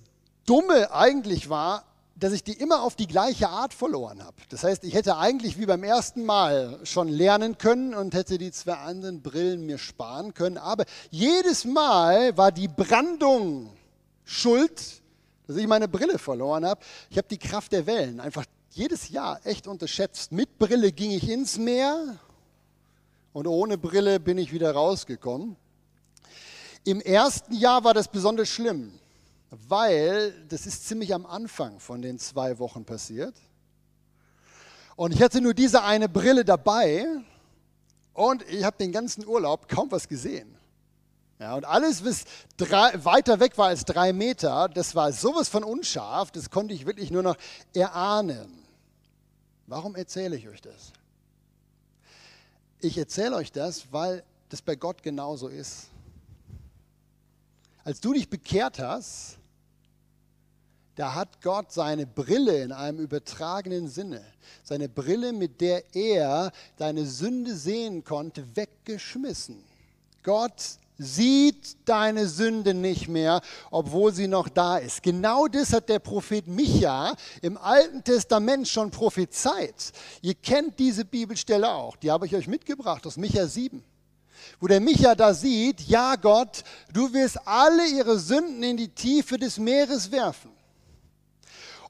Dumme 0.46 0.92
eigentlich 0.92 1.48
war, 1.48 1.84
dass 2.16 2.32
ich 2.32 2.44
die 2.44 2.52
immer 2.52 2.82
auf 2.82 2.96
die 2.96 3.06
gleiche 3.06 3.48
Art 3.48 3.72
verloren 3.72 4.22
habe. 4.22 4.36
Das 4.50 4.62
heißt, 4.62 4.84
ich 4.84 4.94
hätte 4.94 5.16
eigentlich 5.16 5.58
wie 5.58 5.66
beim 5.66 5.82
ersten 5.82 6.24
Mal 6.24 6.78
schon 6.84 7.08
lernen 7.08 7.56
können 7.56 7.94
und 7.94 8.14
hätte 8.14 8.36
die 8.36 8.52
zwei 8.52 8.74
anderen 8.74 9.22
Brillen 9.22 9.64
mir 9.64 9.78
sparen 9.78 10.34
können. 10.34 10.58
Aber 10.58 10.84
jedes 11.10 11.64
Mal 11.64 12.36
war 12.36 12.52
die 12.52 12.68
Brandung 12.68 13.70
schuld, 14.24 15.00
dass 15.46 15.56
ich 15.56 15.66
meine 15.66 15.88
Brille 15.88 16.18
verloren 16.18 16.66
habe. 16.66 16.82
Ich 17.08 17.16
habe 17.16 17.28
die 17.28 17.38
Kraft 17.38 17.72
der 17.72 17.86
Wellen 17.86 18.20
einfach 18.20 18.44
jedes 18.70 19.08
Jahr 19.10 19.44
echt 19.44 19.66
unterschätzt. 19.66 20.32
Mit 20.32 20.58
Brille 20.58 20.92
ging 20.92 21.10
ich 21.10 21.28
ins 21.28 21.58
Meer 21.58 22.18
und 23.32 23.46
ohne 23.46 23.78
Brille 23.78 24.20
bin 24.20 24.38
ich 24.38 24.52
wieder 24.52 24.72
rausgekommen. 24.72 25.56
Im 26.84 27.00
ersten 27.00 27.54
Jahr 27.54 27.84
war 27.84 27.94
das 27.94 28.08
besonders 28.08 28.48
schlimm 28.48 28.92
weil 29.50 30.32
das 30.48 30.66
ist 30.66 30.86
ziemlich 30.86 31.12
am 31.14 31.26
Anfang 31.26 31.80
von 31.80 32.02
den 32.02 32.18
zwei 32.18 32.58
Wochen 32.58 32.84
passiert. 32.84 33.34
Und 34.96 35.12
ich 35.12 35.22
hatte 35.22 35.40
nur 35.40 35.54
diese 35.54 35.82
eine 35.82 36.08
Brille 36.08 36.44
dabei 36.44 37.06
und 38.12 38.42
ich 38.48 38.64
habe 38.64 38.76
den 38.76 38.92
ganzen 38.92 39.26
Urlaub 39.26 39.68
kaum 39.68 39.90
was 39.90 40.06
gesehen. 40.06 40.56
Ja, 41.38 41.54
und 41.54 41.64
alles, 41.64 42.04
was 42.04 42.24
drei, 42.58 42.92
weiter 43.02 43.40
weg 43.40 43.56
war 43.56 43.68
als 43.68 43.84
drei 43.86 44.12
Meter, 44.12 44.68
das 44.68 44.94
war 44.94 45.10
sowas 45.10 45.48
von 45.48 45.64
unscharf, 45.64 46.30
das 46.30 46.50
konnte 46.50 46.74
ich 46.74 46.84
wirklich 46.84 47.10
nur 47.10 47.22
noch 47.22 47.36
erahnen. 47.74 48.59
Warum 49.70 49.94
erzähle 49.94 50.36
ich 50.36 50.48
euch 50.48 50.60
das? 50.60 50.92
Ich 52.80 52.98
erzähle 52.98 53.36
euch 53.36 53.52
das, 53.52 53.92
weil 53.92 54.24
das 54.48 54.60
bei 54.60 54.74
Gott 54.74 55.00
genauso 55.00 55.46
ist. 55.46 55.90
Als 57.84 58.00
du 58.00 58.12
dich 58.12 58.28
bekehrt 58.28 58.80
hast, 58.80 59.38
da 60.96 61.14
hat 61.14 61.40
Gott 61.40 61.70
seine 61.70 62.04
Brille 62.04 62.64
in 62.64 62.72
einem 62.72 62.98
übertragenen 62.98 63.86
Sinne, 63.86 64.24
seine 64.64 64.88
Brille, 64.88 65.32
mit 65.32 65.60
der 65.60 65.94
er 65.94 66.50
deine 66.76 67.06
Sünde 67.06 67.54
sehen 67.54 68.02
konnte, 68.02 68.56
weggeschmissen. 68.56 69.62
Gott 70.24 70.80
sieht 71.00 71.76
deine 71.86 72.28
Sünde 72.28 72.74
nicht 72.74 73.08
mehr, 73.08 73.40
obwohl 73.70 74.12
sie 74.12 74.28
noch 74.28 74.48
da 74.48 74.76
ist. 74.76 75.02
Genau 75.02 75.48
das 75.48 75.72
hat 75.72 75.88
der 75.88 75.98
Prophet 75.98 76.46
Micha 76.46 77.14
im 77.40 77.56
Alten 77.56 78.04
Testament 78.04 78.68
schon 78.68 78.90
prophezeit. 78.90 79.92
Ihr 80.20 80.34
kennt 80.34 80.78
diese 80.78 81.06
Bibelstelle 81.06 81.70
auch, 81.70 81.96
die 81.96 82.10
habe 82.10 82.26
ich 82.26 82.36
euch 82.36 82.46
mitgebracht 82.46 83.06
aus 83.06 83.16
Micha 83.16 83.46
7 83.46 83.82
wo 84.58 84.66
der 84.66 84.80
Micha 84.80 85.14
da 85.14 85.34
sieht, 85.34 85.82
ja 85.82 86.16
Gott, 86.16 86.64
du 86.92 87.12
wirst 87.12 87.46
alle 87.46 87.86
ihre 87.88 88.18
Sünden 88.18 88.62
in 88.62 88.76
die 88.76 88.88
Tiefe 88.88 89.38
des 89.38 89.58
Meeres 89.58 90.10
werfen. 90.12 90.50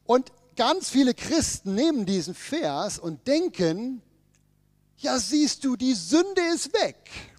Und 0.04 0.32
ganz 0.56 0.90
viele 0.90 1.14
Christen 1.14 1.74
nehmen 1.74 2.06
diesen 2.06 2.34
Vers 2.34 2.98
und 2.98 3.26
denken, 3.26 4.02
ja 4.98 5.18
siehst 5.18 5.64
du, 5.64 5.76
die 5.76 5.94
Sünde 5.94 6.42
ist 6.52 6.72
weg. 6.74 7.29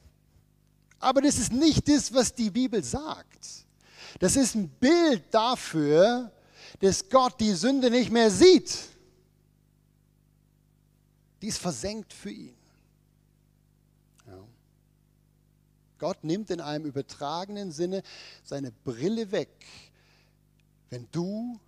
Aber 1.01 1.21
das 1.21 1.37
ist 1.39 1.51
nicht 1.51 1.89
das, 1.89 2.13
was 2.13 2.33
die 2.33 2.51
Bibel 2.51 2.83
sagt. 2.83 3.65
Das 4.19 4.35
ist 4.35 4.55
ein 4.55 4.69
Bild 4.69 5.23
dafür, 5.33 6.31
dass 6.79 7.09
Gott 7.09 7.39
die 7.39 7.53
Sünde 7.53 7.89
nicht 7.89 8.11
mehr 8.11 8.29
sieht. 8.29 8.77
Die 11.41 11.47
ist 11.47 11.57
versenkt 11.57 12.13
für 12.13 12.29
ihn. 12.29 12.55
Ja. 14.27 14.37
Gott 15.97 16.23
nimmt 16.23 16.51
in 16.51 16.61
einem 16.61 16.85
übertragenen 16.85 17.71
Sinne 17.71 18.03
seine 18.43 18.71
Brille 18.71 19.31
weg, 19.31 19.65
wenn 20.91 21.07
du 21.11 21.59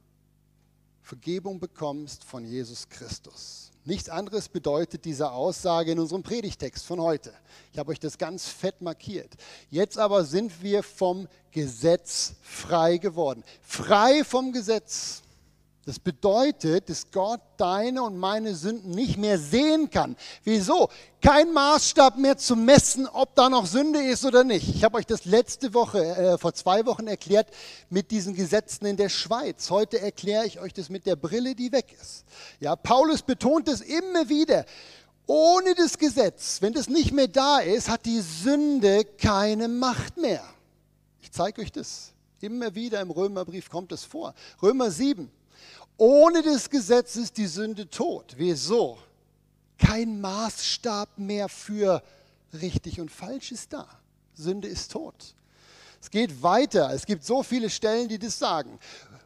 Vergebung 1.03 1.59
bekommst 1.59 2.23
von 2.23 2.45
Jesus 2.45 2.87
Christus. 2.87 3.71
Nichts 3.83 4.07
anderes 4.07 4.47
bedeutet 4.47 5.03
diese 5.03 5.31
Aussage 5.31 5.91
in 5.91 5.99
unserem 5.99 6.23
Predigtext 6.23 6.85
von 6.85 7.01
heute. 7.01 7.33
Ich 7.73 7.77
habe 7.77 7.91
euch 7.91 7.99
das 7.99 8.17
ganz 8.17 8.47
fett 8.47 8.81
markiert. 8.81 9.35
Jetzt 9.69 9.97
aber 9.97 10.23
sind 10.23 10.63
wir 10.63 10.81
vom 10.81 11.27
Gesetz 11.51 12.35
frei 12.41 12.97
geworden. 12.97 13.43
Frei 13.61 14.23
vom 14.23 14.53
Gesetz. 14.53 15.22
Das 15.85 15.99
bedeutet, 15.99 16.87
dass 16.87 17.11
Gott 17.11 17.41
deine 17.57 18.03
und 18.03 18.17
meine 18.17 18.55
Sünden 18.55 18.91
nicht 18.91 19.17
mehr 19.17 19.37
sehen 19.37 19.89
kann. 19.89 20.15
Wieso? 20.45 20.89
Kein 21.21 21.51
Maßstab 21.51 22.17
mehr 22.17 22.37
zu 22.37 22.55
messen, 22.55 23.05
ob 23.05 23.35
da 23.35 23.49
noch 23.49 23.65
Sünde 23.65 24.01
ist 24.01 24.23
oder 24.23 24.45
nicht. 24.45 24.69
Ich 24.69 24.85
habe 24.85 24.97
euch 24.97 25.05
das 25.05 25.25
letzte 25.25 25.73
Woche, 25.73 26.01
äh, 26.01 26.37
vor 26.37 26.53
zwei 26.53 26.85
Wochen 26.85 27.07
erklärt 27.07 27.49
mit 27.89 28.11
diesen 28.11 28.33
Gesetzen 28.33 28.85
in 28.85 28.95
der 28.95 29.09
Schweiz. 29.09 29.69
Heute 29.69 29.99
erkläre 29.99 30.45
ich 30.45 30.61
euch 30.61 30.73
das 30.73 30.89
mit 30.89 31.05
der 31.05 31.17
Brille, 31.17 31.53
die 31.53 31.73
weg 31.73 31.93
ist. 32.01 32.23
Ja, 32.61 32.77
Paulus 32.77 33.21
betont 33.21 33.67
es 33.67 33.81
immer 33.81 34.29
wieder. 34.29 34.65
Ohne 35.25 35.75
das 35.75 35.97
Gesetz, 35.97 36.61
wenn 36.61 36.71
das 36.71 36.87
nicht 36.87 37.11
mehr 37.11 37.27
da 37.27 37.59
ist, 37.59 37.89
hat 37.89 38.05
die 38.05 38.21
Sünde 38.21 39.03
keine 39.03 39.67
Macht 39.67 40.15
mehr. 40.15 40.43
Ich 41.21 41.33
zeige 41.33 41.61
euch 41.61 41.73
das. 41.73 42.13
Immer 42.39 42.73
wieder 42.73 43.01
im 43.01 43.11
Römerbrief 43.11 43.69
kommt 43.69 43.91
es 43.91 44.05
vor. 44.05 44.33
Römer 44.61 44.89
7. 44.89 45.29
Ohne 46.05 46.41
das 46.41 46.69
Gesetz 46.69 47.15
ist 47.15 47.37
die 47.37 47.47
Sünde 47.47 47.89
tot. 47.89 48.33
Wieso? 48.35 48.97
Kein 49.77 50.19
Maßstab 50.19 51.17
mehr 51.17 51.47
für 51.47 52.03
richtig 52.51 52.99
und 52.99 53.09
falsch 53.09 53.53
ist 53.53 53.71
da. 53.71 53.87
Sünde 54.33 54.67
ist 54.67 54.91
tot. 54.91 55.15
Es 56.01 56.09
geht 56.09 56.43
weiter. 56.43 56.91
Es 56.91 57.05
gibt 57.05 57.23
so 57.23 57.41
viele 57.41 57.69
Stellen, 57.69 58.09
die 58.09 58.19
das 58.19 58.37
sagen. 58.37 58.79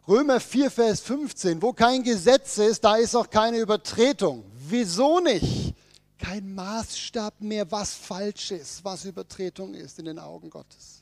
Römer 0.07 0.39
4, 0.39 0.69
Vers 0.69 1.00
15, 1.00 1.63
wo 1.63 1.74
kein 1.74 2.03
Gesetz 2.03 2.60
ist, 2.60 2.84
da 2.84 2.98
ist 2.98 3.15
auch 3.15 3.31
keine 3.31 3.57
Übertretung. 3.57 4.43
Wieso 4.53 5.19
nicht? 5.19 5.74
Kein 6.19 6.53
Maßstab 6.53 7.41
mehr, 7.41 7.72
was 7.72 7.96
falsch 7.96 8.51
ist, 8.51 8.86
was 8.86 9.03
Übertretung 9.03 9.74
ist 9.74 9.98
in 9.98 10.05
den 10.05 10.19
Augen 10.19 10.51
Gottes. 10.51 11.01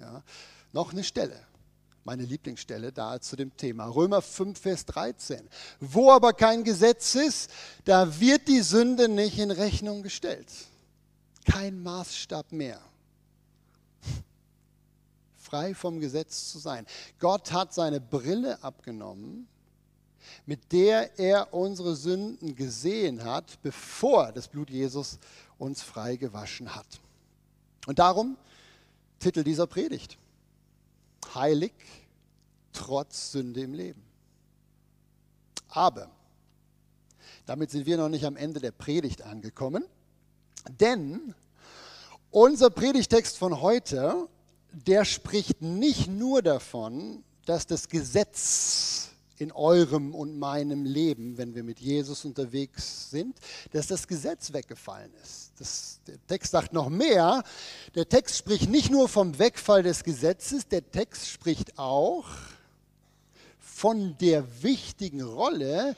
Ja. 0.00 0.24
Noch 0.72 0.92
eine 0.92 1.04
Stelle 1.04 1.46
meine 2.06 2.24
Lieblingsstelle 2.24 2.92
da 2.92 3.20
zu 3.20 3.34
dem 3.34 3.54
Thema. 3.56 3.86
Römer 3.86 4.22
5, 4.22 4.58
Vers 4.58 4.86
13. 4.86 5.48
Wo 5.80 6.12
aber 6.12 6.32
kein 6.32 6.62
Gesetz 6.62 7.16
ist, 7.16 7.50
da 7.84 8.20
wird 8.20 8.46
die 8.46 8.60
Sünde 8.60 9.08
nicht 9.08 9.38
in 9.38 9.50
Rechnung 9.50 10.04
gestellt. 10.04 10.46
Kein 11.44 11.82
Maßstab 11.82 12.52
mehr. 12.52 12.80
Frei 15.36 15.74
vom 15.74 15.98
Gesetz 15.98 16.52
zu 16.52 16.60
sein. 16.60 16.86
Gott 17.18 17.50
hat 17.50 17.74
seine 17.74 18.00
Brille 18.00 18.62
abgenommen, 18.62 19.48
mit 20.46 20.72
der 20.72 21.18
er 21.18 21.52
unsere 21.52 21.96
Sünden 21.96 22.54
gesehen 22.54 23.24
hat, 23.24 23.60
bevor 23.62 24.30
das 24.30 24.46
Blut 24.46 24.70
Jesus 24.70 25.18
uns 25.58 25.82
frei 25.82 26.14
gewaschen 26.14 26.72
hat. 26.76 27.00
Und 27.86 27.98
darum 27.98 28.36
Titel 29.18 29.42
dieser 29.42 29.66
Predigt 29.66 30.18
heilig 31.36 31.72
trotz 32.72 33.32
Sünde 33.32 33.62
im 33.62 33.74
Leben. 33.74 34.02
Aber 35.68 36.10
damit 37.46 37.70
sind 37.70 37.86
wir 37.86 37.96
noch 37.96 38.08
nicht 38.08 38.24
am 38.24 38.36
Ende 38.36 38.60
der 38.60 38.72
Predigt 38.72 39.22
angekommen, 39.22 39.84
denn 40.80 41.34
unser 42.30 42.70
Predigtext 42.70 43.38
von 43.38 43.60
heute, 43.60 44.28
der 44.72 45.04
spricht 45.04 45.62
nicht 45.62 46.08
nur 46.08 46.42
davon, 46.42 47.22
dass 47.44 47.66
das 47.66 47.88
Gesetz 47.88 49.10
in 49.40 49.52
eurem 49.52 50.14
und 50.14 50.38
meinem 50.38 50.84
Leben, 50.84 51.38
wenn 51.38 51.54
wir 51.54 51.62
mit 51.62 51.80
Jesus 51.80 52.24
unterwegs 52.24 53.10
sind, 53.10 53.38
dass 53.72 53.86
das 53.86 54.06
Gesetz 54.06 54.52
weggefallen 54.52 55.12
ist. 55.22 55.52
Das, 55.58 56.00
der 56.06 56.18
Text 56.26 56.52
sagt 56.52 56.72
noch 56.72 56.88
mehr. 56.88 57.42
Der 57.94 58.08
Text 58.08 58.36
spricht 58.36 58.68
nicht 58.68 58.90
nur 58.90 59.08
vom 59.08 59.38
Wegfall 59.38 59.82
des 59.82 60.04
Gesetzes, 60.04 60.68
der 60.68 60.90
Text 60.90 61.28
spricht 61.28 61.78
auch 61.78 62.26
von 63.58 64.16
der 64.18 64.62
wichtigen 64.62 65.20
Rolle, 65.20 65.94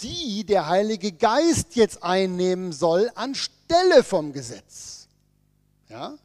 die 0.00 0.44
der 0.44 0.68
Heilige 0.68 1.10
Geist 1.10 1.74
jetzt 1.74 2.02
einnehmen 2.04 2.72
soll 2.72 3.10
anstelle 3.16 4.04
vom 4.04 4.32
Gesetz. 4.32 5.08
Ja? 5.88 6.16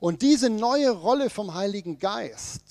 Und 0.00 0.22
diese 0.22 0.48
neue 0.48 0.90
Rolle 0.90 1.28
vom 1.28 1.52
Heiligen 1.54 1.98
Geist, 1.98 2.62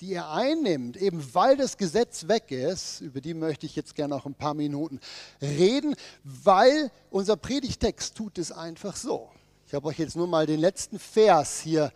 die 0.00 0.14
er 0.14 0.30
einnimmt, 0.30 0.96
eben 0.96 1.34
weil 1.34 1.56
das 1.56 1.76
Gesetz 1.76 2.26
weg 2.26 2.50
ist, 2.50 3.00
über 3.00 3.20
die 3.20 3.34
möchte 3.34 3.66
ich 3.66 3.76
jetzt 3.76 3.94
gerne 3.94 4.14
noch 4.14 4.26
ein 4.26 4.34
paar 4.34 4.54
Minuten 4.54 4.98
reden, 5.42 5.94
weil 6.24 6.90
unser 7.10 7.36
Predigtext 7.36 8.16
tut 8.16 8.38
es 8.38 8.50
einfach 8.50 8.96
so. 8.96 9.30
Ich 9.66 9.74
habe 9.74 9.88
euch 9.88 9.98
jetzt 9.98 10.16
nur 10.16 10.26
mal 10.26 10.46
den 10.46 10.58
letzten 10.58 10.98
Vers 10.98 11.60
hier 11.60 11.92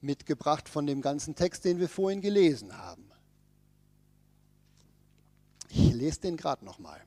mitgebracht 0.00 0.68
von 0.68 0.86
dem 0.86 1.02
ganzen 1.02 1.34
Text, 1.34 1.64
den 1.64 1.78
wir 1.80 1.88
vorhin 1.88 2.20
gelesen 2.20 2.76
haben. 2.76 3.10
Ich 5.68 5.92
lese 5.92 6.20
den 6.20 6.36
gerade 6.36 6.64
nochmal. 6.64 7.00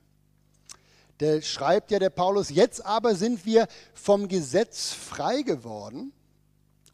Der 1.20 1.40
schreibt 1.40 1.90
ja 1.90 1.98
der 1.98 2.10
Paulus, 2.10 2.50
jetzt 2.50 2.84
aber 2.84 3.14
sind 3.14 3.46
wir 3.46 3.68
vom 3.94 4.28
Gesetz 4.28 4.92
frei 4.92 5.42
geworden, 5.42 6.12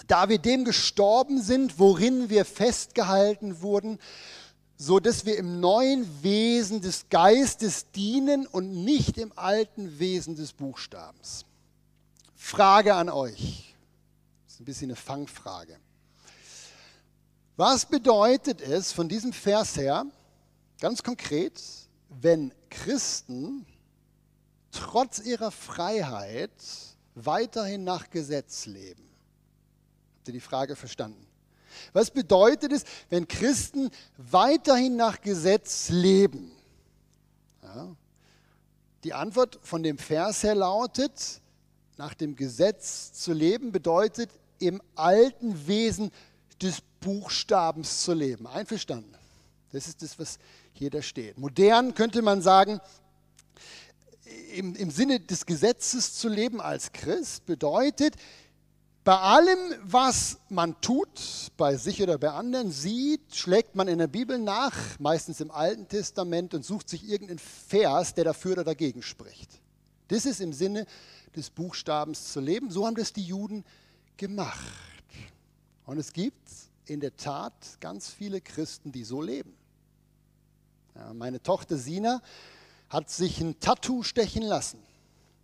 da 0.07 0.29
wir 0.29 0.39
dem 0.39 0.65
gestorben 0.65 1.41
sind, 1.41 1.79
worin 1.79 2.31
wir 2.31 2.45
festgehalten 2.45 3.63
wurden, 3.63 3.99
so 4.77 5.01
dass 5.01 5.25
wir 5.27 5.37
im 5.37 5.61
neuen 5.61 6.23
Wesen 6.23 6.81
des 6.81 7.09
Geistes 7.09 7.91
dienen 7.93 8.47
und 8.47 8.85
nicht 8.85 9.19
im 9.19 9.33
alten 9.37 9.99
Wesen 9.99 10.35
des 10.35 10.53
Buchstabens. 10.53 11.45
Frage 12.35 12.95
an 12.95 13.09
euch. 13.09 13.75
Das 14.45 14.55
ist 14.55 14.61
ein 14.61 14.65
bisschen 14.65 14.91
eine 14.91 14.97
Fangfrage. 14.97 15.79
Was 17.57 17.87
bedeutet 17.87 18.61
es 18.61 18.93
von 18.93 19.09
diesem 19.09 19.33
Vers 19.33 19.77
her, 19.77 20.07
Ganz 20.83 21.05
konkret, 21.05 21.63
wenn 22.09 22.53
Christen 22.69 23.65
trotz 24.73 25.21
ihrer 25.21 25.53
Freiheit 25.53 26.51
weiterhin 27.15 27.85
nach 27.85 28.11
Gesetz 28.11 28.67
leben. 28.67 29.09
Habt 30.23 30.29
ihr 30.29 30.35
die 30.35 30.41
Frage 30.41 30.77
verstanden? 30.77 31.27
Was 31.93 32.13
bedeutet 32.13 32.71
es, 32.71 32.85
wenn 33.11 33.27
Christen 33.27 33.91
weiterhin 34.17 34.95
nach 34.95 35.21
Gesetz 35.21 35.89
leben? 35.89 36.53
Ja. 37.61 37.89
Die 39.03 39.15
Antwort 39.15 39.59
von 39.65 39.83
dem 39.83 39.99
Vers 39.99 40.45
her 40.45 40.55
lautet, 40.55 41.41
nach 41.97 42.15
dem 42.15 42.37
Gesetz 42.37 43.13
zu 43.13 43.33
leben 43.33 43.73
bedeutet, 43.73 44.31
im 44.61 44.81
alten 44.95 45.67
Wesen 45.67 46.13
des 46.63 46.83
Buchstabens 47.01 48.05
zu 48.05 48.13
leben. 48.13 48.47
Einverstanden? 48.47 49.17
Das 49.73 49.89
ist 49.89 50.03
das, 50.03 50.17
was 50.21 50.39
hier 50.73 50.91
da 50.91 51.03
steht. 51.03 51.37
Modern 51.37 51.97
könnte 51.97 52.23
man 52.23 52.43
sagen, 52.43 52.81
im, 54.53 54.77
im 54.77 54.91
Sinne 54.93 55.19
des 55.19 55.47
Gesetzes 55.47 56.15
zu 56.15 56.29
leben 56.29 56.61
als 56.61 56.93
Christ 56.93 57.45
bedeutet, 57.45 58.15
bei 59.05 59.19
allem, 59.19 59.59
was 59.83 60.39
man 60.49 60.81
tut, 60.81 61.51
bei 61.57 61.77
sich 61.77 62.01
oder 62.03 62.19
bei 62.19 62.31
anderen 62.31 62.71
sieht, 62.71 63.35
schlägt 63.35 63.75
man 63.75 63.89
in 63.89 63.99
der 63.99 64.07
Bibel 64.07 64.39
nach, 64.39 64.77
meistens 65.01 65.41
im 65.41 65.51
Alten 65.51 65.89
Testament, 65.89 66.55
und 66.55 66.65
sucht 66.65 66.89
sich 66.89 67.09
irgendeinen 67.09 67.41
Vers, 67.41 68.15
der 68.15 68.25
dafür 68.25 68.53
oder 68.53 68.65
dagegen 68.65 69.03
spricht. 69.03 69.51
Das 70.09 70.25
ist 70.25 70.41
im 70.41 70.53
Sinne 70.53 70.87
des 71.35 71.51
Buchstabens 71.51 72.33
zu 72.33 72.41
leben. 72.41 72.71
So 72.71 72.87
haben 72.87 72.95
das 72.95 73.13
die 73.13 73.25
Juden 73.25 73.65
gemacht. 74.17 74.59
Und 75.85 75.99
es 75.99 76.13
gibt 76.13 76.49
in 76.87 77.01
der 77.01 77.17
Tat 77.17 77.55
ganz 77.81 78.09
viele 78.09 78.41
Christen, 78.41 78.93
die 78.93 79.05
so 79.05 79.21
leben. 79.21 79.55
Ja, 80.95 81.13
meine 81.13 81.43
Tochter 81.43 81.77
Sina 81.77 82.23
hat 82.89 83.11
sich 83.11 83.41
ein 83.41 83.59
Tattoo 83.59 84.03
stechen 84.03 84.43
lassen. 84.43 84.79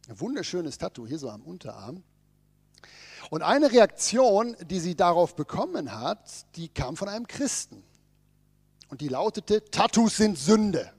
Ein 0.09 0.21
wunderschönes 0.21 0.79
Tattoo, 0.79 1.07
hier 1.07 1.19
so 1.19 1.29
am 1.31 1.43
Unterarm. 1.43 2.05
Und 3.31 3.43
eine 3.43 3.71
Reaktion, 3.71 4.57
die 4.71 4.81
sie 4.81 4.95
darauf 4.95 5.37
bekommen 5.37 5.93
hat, 5.93 6.47
die 6.57 6.69
kam 6.69 6.97
von 6.97 7.09
einem 7.09 7.27
Christen. 7.27 7.85
Und 8.89 9.01
die 9.01 9.09
lautete, 9.09 9.65
Tattoos 9.71 10.17
sind 10.17 10.39
Sünde. 10.39 10.91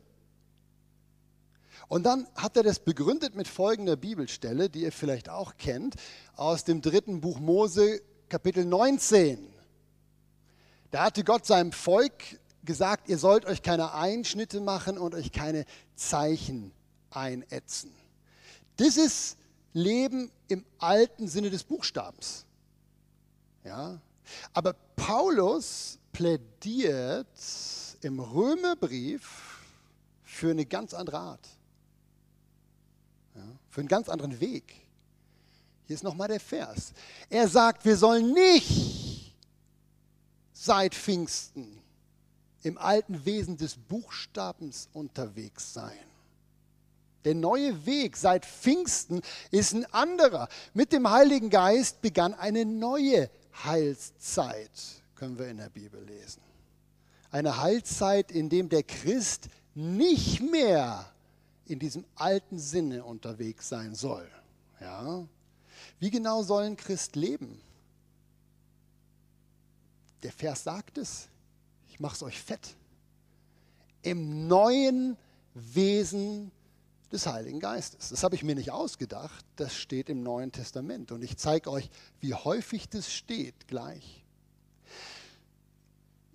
Und 1.87 2.03
dann 2.03 2.27
hat 2.35 2.55
er 2.55 2.61
das 2.61 2.79
begründet 2.79 3.35
mit 3.35 3.47
folgender 3.47 3.95
Bibelstelle, 3.95 4.69
die 4.69 4.81
ihr 4.81 4.91
vielleicht 4.91 5.27
auch 5.27 5.57
kennt, 5.57 5.95
aus 6.35 6.63
dem 6.63 6.81
dritten 6.81 7.19
Buch 7.19 7.39
Mose, 7.39 8.01
Kapitel 8.29 8.63
19. 8.63 9.51
Da 10.91 11.05
hatte 11.05 11.23
Gott 11.23 11.47
seinem 11.47 11.71
Volk 11.71 12.13
gesagt, 12.63 13.09
ihr 13.09 13.17
sollt 13.17 13.45
euch 13.45 13.63
keine 13.63 13.95
Einschnitte 13.95 14.59
machen 14.59 14.99
und 14.99 15.15
euch 15.15 15.31
keine 15.31 15.65
Zeichen 15.95 16.71
einätzen. 17.09 17.91
Das 18.77 18.95
ist 18.95 19.37
Leben 19.73 20.31
im 20.47 20.65
alten 20.77 21.27
Sinne 21.27 21.49
des 21.49 21.63
Buchstabens. 21.63 22.45
Ja? 23.63 23.99
Aber 24.53 24.73
Paulus 24.95 25.99
plädiert 26.11 27.27
im 28.01 28.19
Römerbrief 28.19 29.59
für 30.23 30.51
eine 30.51 30.65
ganz 30.65 30.93
andere 30.93 31.19
Art. 31.19 31.47
Ja? 33.35 33.43
Für 33.69 33.81
einen 33.81 33.87
ganz 33.87 34.09
anderen 34.09 34.39
Weg. 34.39 34.75
Hier 35.85 35.95
ist 35.95 36.03
nochmal 36.03 36.27
der 36.27 36.39
Vers. 36.39 36.93
Er 37.29 37.47
sagt, 37.47 37.83
wir 37.85 37.97
sollen 37.97 38.33
nicht 38.33 39.35
seit 40.53 40.93
Pfingsten 40.93 41.81
im 42.63 42.77
alten 42.77 43.25
Wesen 43.25 43.57
des 43.57 43.75
Buchstabens 43.75 44.89
unterwegs 44.93 45.73
sein. 45.73 46.08
Der 47.29 47.35
neue 47.35 47.85
Weg 47.85 48.17
seit 48.17 48.43
Pfingsten 48.43 49.21
ist 49.51 49.75
ein 49.75 49.85
anderer. 49.93 50.49
Mit 50.73 50.91
dem 50.91 51.07
Heiligen 51.07 51.51
Geist 51.51 52.01
begann 52.01 52.33
eine 52.33 52.65
neue 52.65 53.29
Heilszeit, 53.63 54.71
können 55.13 55.37
wir 55.37 55.47
in 55.47 55.57
der 55.57 55.69
Bibel 55.69 56.03
lesen. 56.03 56.41
Eine 57.29 57.61
Heilzeit, 57.61 58.31
in 58.31 58.49
dem 58.49 58.67
der 58.67 58.81
Christ 58.81 59.47
nicht 59.75 60.41
mehr 60.41 61.05
in 61.67 61.77
diesem 61.77 62.03
alten 62.15 62.57
Sinne 62.57 63.03
unterwegs 63.03 63.69
sein 63.69 63.93
soll. 63.93 64.27
Ja? 64.81 65.23
Wie 65.99 66.09
genau 66.09 66.41
soll 66.41 66.63
ein 66.63 66.77
Christ 66.77 67.15
leben? 67.15 67.61
Der 70.23 70.31
Vers 70.31 70.63
sagt 70.63 70.97
es, 70.97 71.27
ich 71.89 71.99
mache 71.99 72.15
es 72.15 72.23
euch 72.23 72.41
fett, 72.41 72.75
im 74.01 74.47
neuen 74.47 75.15
Wesen 75.53 76.51
des 77.11 77.25
Heiligen 77.25 77.59
Geistes. 77.59 78.09
Das 78.09 78.23
habe 78.23 78.35
ich 78.35 78.43
mir 78.43 78.55
nicht 78.55 78.71
ausgedacht, 78.71 79.45
das 79.55 79.75
steht 79.75 80.09
im 80.09 80.23
Neuen 80.23 80.51
Testament. 80.51 81.11
Und 81.11 81.23
ich 81.23 81.37
zeige 81.37 81.71
euch, 81.71 81.89
wie 82.19 82.33
häufig 82.33 82.89
das 82.89 83.11
steht 83.11 83.67
gleich. 83.67 84.23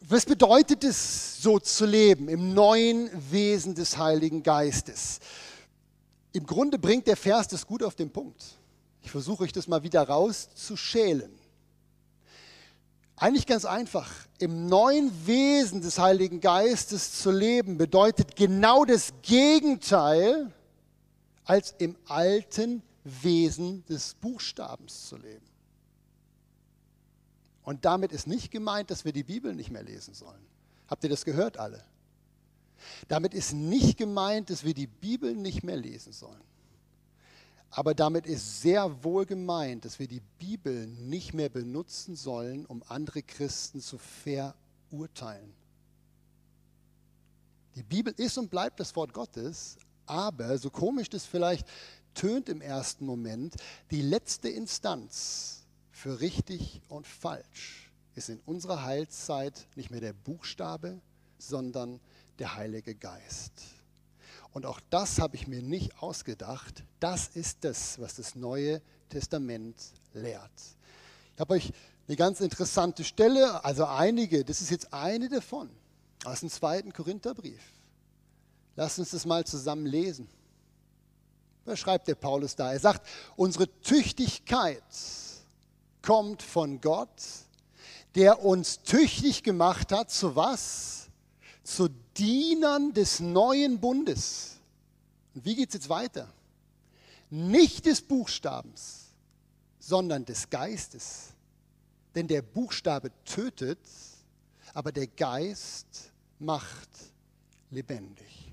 Was 0.06 0.26
bedeutet 0.26 0.84
es, 0.84 1.40
so 1.40 1.58
zu 1.58 1.87
leben, 1.87 2.28
im 2.28 2.52
neuen 2.52 3.08
Wesen 3.30 3.74
des 3.74 3.96
Heiligen 3.96 4.42
Geistes? 4.42 5.20
Im 6.32 6.44
Grunde 6.44 6.78
bringt 6.78 7.06
der 7.06 7.16
Vers 7.16 7.48
das 7.48 7.66
gut 7.66 7.82
auf 7.82 7.94
den 7.94 8.10
Punkt. 8.10 8.42
Ich 9.02 9.10
versuche 9.10 9.44
euch 9.44 9.52
das 9.52 9.68
mal 9.68 9.82
wieder 9.82 10.02
rauszuschälen. 10.02 11.32
Eigentlich 13.16 13.46
ganz 13.46 13.64
einfach. 13.64 14.10
Im 14.38 14.66
neuen 14.66 15.10
Wesen 15.26 15.80
des 15.80 15.98
Heiligen 15.98 16.40
Geistes 16.40 17.20
zu 17.20 17.30
leben 17.30 17.78
bedeutet 17.78 18.34
genau 18.34 18.84
das 18.84 19.12
Gegenteil, 19.22 20.52
als 21.44 21.74
im 21.78 21.96
alten 22.07 22.83
Wesen 23.04 23.85
des 23.87 24.14
Buchstabens 24.14 25.09
zu 25.09 25.16
leben. 25.16 25.46
Und 27.62 27.85
damit 27.85 28.12
ist 28.12 28.26
nicht 28.26 28.50
gemeint, 28.50 28.90
dass 28.90 29.04
wir 29.04 29.12
die 29.12 29.22
Bibel 29.22 29.54
nicht 29.54 29.70
mehr 29.70 29.83
lesen 29.83 30.14
sollen. 30.14 30.46
Habt 30.87 31.04
ihr 31.04 31.11
das 31.11 31.24
gehört 31.24 31.59
alle? 31.59 31.83
Damit 33.09 33.35
ist 33.35 33.52
nicht 33.52 33.96
gemeint, 33.96 34.50
dass 34.50 34.64
wir 34.64 34.74
die 34.74 34.87
Bibel 34.87 35.35
nicht 35.35 35.62
mehr 35.62 35.76
lesen 35.76 36.12
sollen. 36.12 36.42
Aber 37.70 37.94
damit 37.94 38.26
ist 38.26 38.62
sehr 38.62 39.02
wohl 39.02 39.26
gemeint, 39.26 39.85
dass 39.85 39.98
wir 39.98 40.07
die 40.07 40.22
Bibel 40.38 40.87
nicht 40.87 41.35
mehr 41.35 41.48
benutzen 41.48 42.14
sollen, 42.14 42.66
um 42.66 42.83
andere 42.87 43.22
Christen 43.22 43.80
zu 43.80 43.98
verurteilen. 43.98 45.52
Die 47.74 47.83
Bibel 47.83 48.14
ist 48.16 48.38
und 48.38 48.50
bleibt 48.50 48.78
das 48.78 48.94
Wort 48.94 49.12
Gottes, 49.12 49.76
aber 50.06 50.58
so 50.58 50.70
komisch 50.70 51.08
das 51.08 51.24
vielleicht 51.24 51.66
tönt 52.14 52.48
im 52.48 52.60
ersten 52.60 53.06
Moment, 53.06 53.54
die 53.90 54.02
letzte 54.02 54.48
Instanz 54.48 55.62
für 55.90 56.20
richtig 56.20 56.80
und 56.88 57.06
falsch 57.06 57.90
ist 58.14 58.28
in 58.28 58.40
unserer 58.46 58.84
Heilszeit 58.84 59.66
nicht 59.74 59.90
mehr 59.90 60.00
der 60.00 60.12
Buchstabe, 60.12 61.00
sondern 61.38 62.00
der 62.38 62.54
Heilige 62.54 62.94
Geist. 62.94 63.52
Und 64.52 64.66
auch 64.66 64.80
das 64.90 65.18
habe 65.18 65.34
ich 65.34 65.48
mir 65.48 65.62
nicht 65.62 66.00
ausgedacht. 66.00 66.84
Das 67.00 67.28
ist 67.28 67.58
das, 67.62 67.98
was 67.98 68.14
das 68.14 68.36
Neue 68.36 68.80
Testament 69.08 69.76
lehrt. 70.12 70.52
Ich 71.34 71.40
habe 71.40 71.54
euch 71.54 71.72
eine 72.06 72.16
ganz 72.16 72.40
interessante 72.40 73.02
Stelle, 73.02 73.64
also 73.64 73.84
einige, 73.86 74.44
das 74.44 74.60
ist 74.60 74.70
jetzt 74.70 74.92
eine 74.92 75.28
davon, 75.28 75.68
aus 76.24 76.40
dem 76.40 76.50
zweiten 76.50 76.92
Korintherbrief. 76.92 77.60
Lass 78.76 78.98
uns 78.98 79.10
das 79.10 79.24
mal 79.24 79.44
zusammen 79.44 79.87
lesen. 79.87 80.28
Was 81.64 81.78
schreibt 81.78 82.08
der 82.08 82.14
Paulus 82.14 82.56
da? 82.56 82.72
Er 82.72 82.80
sagt, 82.80 83.06
unsere 83.37 83.68
Tüchtigkeit 83.80 84.82
kommt 86.02 86.42
von 86.42 86.80
Gott, 86.80 87.22
der 88.14 88.44
uns 88.44 88.82
tüchtig 88.82 89.42
gemacht 89.42 89.92
hat 89.92 90.10
zu 90.10 90.37
was? 90.37 91.08
Zu 91.62 91.88
Dienern 92.16 92.92
des 92.92 93.20
neuen 93.20 93.80
Bundes. 93.80 94.56
Und 95.34 95.44
wie 95.44 95.56
geht 95.56 95.70
es 95.70 95.74
jetzt 95.74 95.88
weiter? 95.88 96.28
Nicht 97.30 97.87
des 97.87 98.02
Buchstabens, 98.02 99.06
sondern 99.78 100.24
des 100.24 100.50
Geistes. 100.50 101.28
Denn 102.14 102.28
der 102.28 102.42
Buchstabe 102.42 103.10
tötet, 103.24 103.80
aber 104.74 104.92
der 104.92 105.06
Geist 105.06 106.12
macht 106.38 106.90
lebendig. 107.70 108.43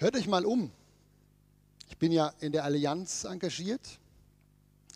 Hört 0.00 0.14
euch 0.14 0.28
mal 0.28 0.46
um. 0.46 0.70
Ich 1.88 1.96
bin 1.96 2.12
ja 2.12 2.32
in 2.38 2.52
der 2.52 2.62
Allianz 2.62 3.24
engagiert, 3.24 3.98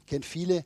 kenne 0.06 0.22
viele 0.24 0.64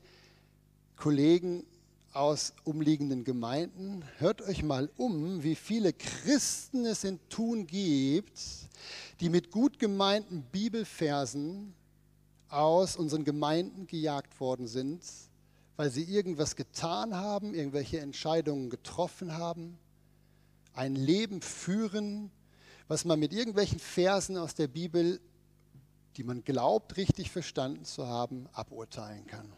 Kollegen 0.95 1.65
aus 2.13 2.53
umliegenden 2.63 3.23
Gemeinden. 3.23 4.03
Hört 4.19 4.43
euch 4.43 4.61
mal 4.61 4.91
um, 4.95 5.41
wie 5.41 5.55
viele 5.55 5.91
Christen 5.91 6.85
es 6.85 7.03
in 7.03 7.19
Tun 7.29 7.65
gibt, 7.65 8.39
die 9.21 9.29
mit 9.29 9.49
gut 9.49 9.79
gemeinten 9.79 10.43
Bibelversen 10.51 11.73
aus 12.49 12.95
unseren 12.95 13.23
Gemeinden 13.23 13.87
gejagt 13.87 14.39
worden 14.39 14.67
sind, 14.67 15.01
weil 15.77 15.89
sie 15.89 16.03
irgendwas 16.03 16.55
getan 16.55 17.15
haben, 17.15 17.55
irgendwelche 17.55 18.01
Entscheidungen 18.01 18.69
getroffen 18.69 19.33
haben, 19.35 19.79
ein 20.73 20.95
Leben 20.95 21.41
führen, 21.41 22.29
was 22.87 23.05
man 23.05 23.19
mit 23.19 23.33
irgendwelchen 23.33 23.79
Versen 23.79 24.37
aus 24.37 24.55
der 24.55 24.67
Bibel, 24.67 25.19
die 26.15 26.23
man 26.23 26.43
glaubt, 26.43 26.97
richtig 26.97 27.31
verstanden 27.31 27.85
zu 27.85 28.07
haben, 28.07 28.47
aburteilen 28.53 29.27
kann. 29.27 29.51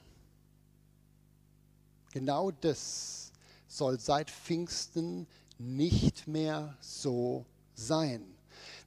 Genau 2.11 2.51
das 2.51 3.31
soll 3.67 3.99
seit 3.99 4.31
Pfingsten 4.31 5.27
nicht 5.57 6.27
mehr 6.27 6.75
so 6.81 7.45
sein. 7.75 8.23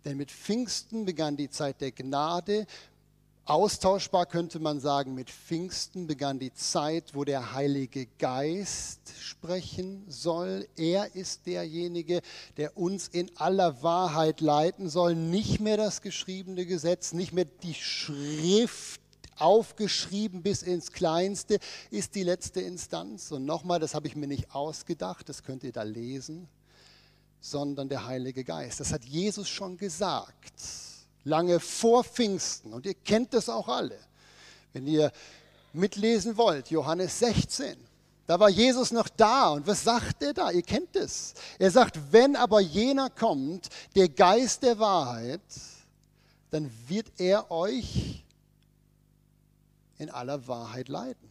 Denn 0.05 0.17
mit 0.17 0.31
Pfingsten 0.31 1.05
begann 1.05 1.37
die 1.37 1.49
Zeit 1.49 1.81
der 1.81 1.93
Gnade, 1.93 2.67
Austauschbar 3.45 4.27
könnte 4.27 4.61
man 4.61 4.79
sagen, 4.79 5.15
mit 5.15 5.29
Pfingsten 5.29 6.07
begann 6.07 6.39
die 6.39 6.55
Zeit, 6.55 7.17
wo 7.17 7.25
der 7.25 7.55
Heilige 7.55 8.07
Geist 8.21 9.01
sprechen 9.19 10.05
soll. 10.07 10.69
Er 10.77 11.17
ist 11.17 11.45
derjenige, 11.47 12.23
der 12.57 12.77
uns 12.77 13.09
in 13.09 13.37
aller 13.37 13.83
Wahrheit 13.83 14.41
leiten 14.41 14.89
soll. 14.89 15.17
Nicht 15.17 15.59
mehr 15.59 15.77
das 15.77 16.03
geschriebene 16.03 16.67
Gesetz, 16.67 17.13
nicht 17.13 17.33
mehr 17.33 17.45
die 17.45 17.75
Schrift 17.75 19.01
aufgeschrieben 19.37 20.43
bis 20.43 20.63
ins 20.63 20.93
Kleinste, 20.93 21.59
ist 21.91 22.15
die 22.15 22.23
letzte 22.23 22.61
Instanz. 22.61 23.33
Und 23.33 23.45
nochmal, 23.45 23.81
das 23.81 23.97
habe 23.97 24.07
ich 24.07 24.15
mir 24.15 24.29
nicht 24.29 24.55
ausgedacht, 24.55 25.29
das 25.29 25.43
könnt 25.43 25.65
ihr 25.65 25.73
da 25.73 25.83
lesen, 25.83 26.47
sondern 27.41 27.89
der 27.89 28.07
Heilige 28.07 28.45
Geist. 28.45 28.79
Das 28.79 28.93
hat 28.93 29.05
Jesus 29.05 29.49
schon 29.49 29.77
gesagt 29.77 30.53
lange 31.25 31.61
vor 31.61 32.05
Pfingsten. 32.05 32.73
Und 32.73 32.87
ihr 32.87 32.95
kennt 32.95 33.35
das 33.35 33.49
auch 33.49 33.69
alle. 33.69 33.99
Wenn 34.73 34.87
ihr 34.87 35.13
mitlesen 35.73 36.37
wollt, 36.37 36.71
Johannes 36.71 37.19
16. 37.19 37.77
Da 38.27 38.39
war 38.39 38.49
Jesus 38.49 38.93
noch 38.93 39.09
da. 39.09 39.51
Und 39.51 39.67
was 39.67 39.85
sagt 39.85 40.23
er 40.23 40.33
da? 40.33 40.51
Ihr 40.51 40.63
kennt 40.63 40.97
es. 40.97 41.35
Er 41.59 41.71
sagt, 41.71 41.99
wenn 42.13 42.37
aber 42.37 42.61
jener 42.61 43.11
kommt, 43.11 43.69
der 43.95 44.09
Geist 44.09 44.63
der 44.63 44.79
Wahrheit, 44.79 45.41
dann 46.51 46.71
wird 46.87 47.07
er 47.19 47.51
euch 47.51 48.25
in 49.99 50.11
aller 50.11 50.47
Wahrheit 50.47 50.89
leiten. 50.89 51.31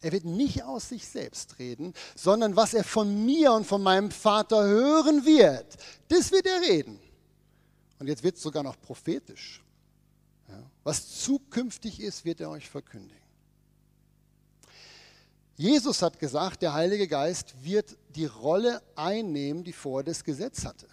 Er 0.00 0.10
wird 0.10 0.24
nicht 0.24 0.64
aus 0.64 0.88
sich 0.88 1.06
selbst 1.06 1.58
reden, 1.60 1.94
sondern 2.16 2.56
was 2.56 2.74
er 2.74 2.82
von 2.82 3.24
mir 3.24 3.52
und 3.52 3.66
von 3.66 3.82
meinem 3.82 4.10
Vater 4.10 4.64
hören 4.64 5.24
wird, 5.24 5.76
das 6.08 6.32
wird 6.32 6.46
er 6.46 6.60
reden. 6.60 6.98
Und 8.02 8.08
jetzt 8.08 8.24
wird 8.24 8.34
es 8.34 8.42
sogar 8.42 8.64
noch 8.64 8.80
prophetisch. 8.80 9.62
Ja. 10.48 10.60
Was 10.82 11.20
zukünftig 11.20 12.00
ist, 12.00 12.24
wird 12.24 12.40
er 12.40 12.50
euch 12.50 12.68
verkündigen. 12.68 13.22
Jesus 15.54 16.02
hat 16.02 16.18
gesagt, 16.18 16.62
der 16.62 16.74
Heilige 16.74 17.06
Geist 17.06 17.54
wird 17.62 17.96
die 18.16 18.24
Rolle 18.24 18.82
einnehmen, 18.96 19.62
die 19.62 19.72
vorher 19.72 20.02
das 20.02 20.24
Gesetz 20.24 20.64
hatte. 20.64 20.88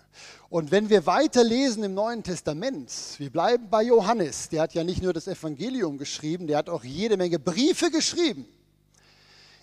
Und 0.49 0.69
wenn 0.69 0.91
wir 0.91 1.07
weiterlesen 1.07 1.83
im 1.83 1.95
Neuen 1.95 2.21
Testament, 2.21 2.91
wir 3.17 3.31
bleiben 3.31 3.71
bei 3.71 3.81
Johannes, 3.81 4.49
der 4.49 4.61
hat 4.61 4.75
ja 4.75 4.83
nicht 4.83 5.01
nur 5.01 5.11
das 5.11 5.27
Evangelium 5.27 5.97
geschrieben, 5.97 6.45
der 6.45 6.59
hat 6.59 6.69
auch 6.69 6.83
jede 6.83 7.17
Menge 7.17 7.39
Briefe 7.39 7.89
geschrieben. 7.89 8.45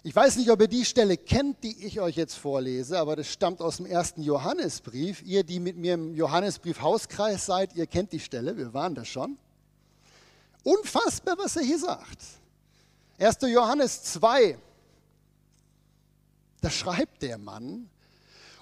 Ich 0.06 0.14
weiß 0.14 0.36
nicht, 0.36 0.52
ob 0.52 0.60
ihr 0.60 0.68
die 0.68 0.84
Stelle 0.84 1.16
kennt, 1.16 1.64
die 1.64 1.84
ich 1.84 2.00
euch 2.00 2.14
jetzt 2.14 2.36
vorlese, 2.36 2.96
aber 2.96 3.16
das 3.16 3.26
stammt 3.26 3.60
aus 3.60 3.78
dem 3.78 3.86
ersten 3.86 4.22
Johannesbrief. 4.22 5.20
Ihr, 5.22 5.42
die 5.42 5.58
mit 5.58 5.76
mir 5.76 5.94
im 5.94 6.14
Johannesbrief 6.14 6.80
Hauskreis 6.80 7.44
seid, 7.44 7.74
ihr 7.74 7.88
kennt 7.88 8.12
die 8.12 8.20
Stelle, 8.20 8.56
wir 8.56 8.72
waren 8.72 8.94
da 8.94 9.04
schon. 9.04 9.36
Unfassbar, 10.62 11.36
was 11.38 11.56
er 11.56 11.64
hier 11.64 11.80
sagt. 11.80 12.22
1. 13.18 13.38
Johannes 13.52 14.04
2, 14.04 14.56
da 16.60 16.70
schreibt 16.70 17.22
der 17.22 17.36
Mann, 17.36 17.90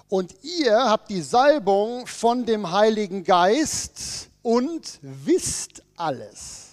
und 0.08 0.34
ihr 0.42 0.74
habt 0.74 1.10
die 1.10 1.20
Salbung 1.20 2.06
von 2.06 2.46
dem 2.46 2.72
Heiligen 2.72 3.22
Geist 3.22 4.30
und 4.40 4.98
wisst 5.02 5.82
alles. 5.94 6.63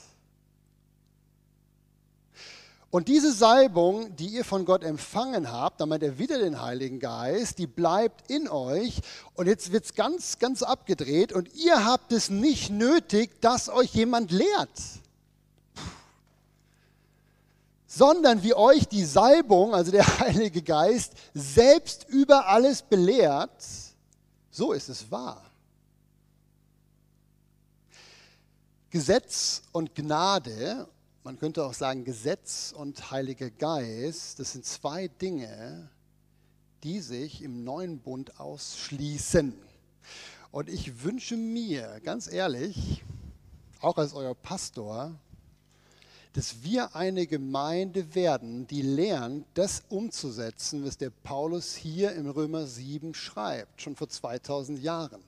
Und 2.91 3.07
diese 3.07 3.31
Salbung, 3.31 4.13
die 4.17 4.27
ihr 4.27 4.43
von 4.43 4.65
Gott 4.65 4.83
empfangen 4.83 5.49
habt, 5.49 5.79
damit 5.79 6.03
er 6.03 6.19
wieder 6.19 6.37
den 6.39 6.61
Heiligen 6.61 6.99
Geist, 6.99 7.57
die 7.57 7.65
bleibt 7.65 8.29
in 8.29 8.49
euch. 8.49 8.99
Und 9.33 9.47
jetzt 9.47 9.71
wird 9.71 9.85
es 9.85 9.93
ganz, 9.95 10.39
ganz 10.39 10.61
abgedreht. 10.61 11.31
Und 11.31 11.53
ihr 11.55 11.85
habt 11.85 12.11
es 12.11 12.29
nicht 12.29 12.69
nötig, 12.69 13.39
dass 13.39 13.69
euch 13.69 13.93
jemand 13.93 14.31
lehrt. 14.31 14.77
Sondern 17.87 18.43
wie 18.43 18.53
euch 18.53 18.89
die 18.89 19.05
Salbung, 19.05 19.73
also 19.73 19.91
der 19.91 20.05
Heilige 20.19 20.61
Geist, 20.61 21.13
selbst 21.33 22.09
über 22.09 22.47
alles 22.47 22.81
belehrt, 22.81 23.63
so 24.49 24.73
ist 24.73 24.89
es 24.89 25.09
wahr. 25.09 25.41
Gesetz 28.89 29.61
und 29.71 29.95
Gnade 29.95 30.89
man 31.23 31.37
könnte 31.37 31.63
auch 31.63 31.73
sagen, 31.73 32.03
Gesetz 32.03 32.73
und 32.75 33.11
Heiliger 33.11 33.49
Geist, 33.49 34.39
das 34.39 34.53
sind 34.53 34.65
zwei 34.65 35.07
Dinge, 35.07 35.89
die 36.83 36.99
sich 36.99 37.43
im 37.43 37.63
neuen 37.63 37.99
Bund 37.99 38.39
ausschließen. 38.39 39.53
Und 40.51 40.67
ich 40.67 41.03
wünsche 41.03 41.37
mir, 41.37 41.99
ganz 42.03 42.31
ehrlich, 42.31 43.03
auch 43.81 43.97
als 43.97 44.13
euer 44.13 44.33
Pastor, 44.33 45.15
dass 46.33 46.63
wir 46.63 46.95
eine 46.95 47.27
Gemeinde 47.27 48.15
werden, 48.15 48.65
die 48.65 48.81
lernt, 48.81 49.45
das 49.53 49.83
umzusetzen, 49.89 50.85
was 50.85 50.97
der 50.97 51.09
Paulus 51.09 51.75
hier 51.75 52.13
im 52.13 52.29
Römer 52.29 52.65
7 52.65 53.13
schreibt, 53.13 53.81
schon 53.81 53.95
vor 53.95 54.09
2000 54.09 54.81
Jahren. 54.81 55.21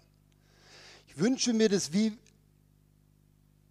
Ich 1.08 1.20
wünsche 1.20 1.54
mir, 1.54 1.70
dass 1.70 1.94
wir 1.94 2.14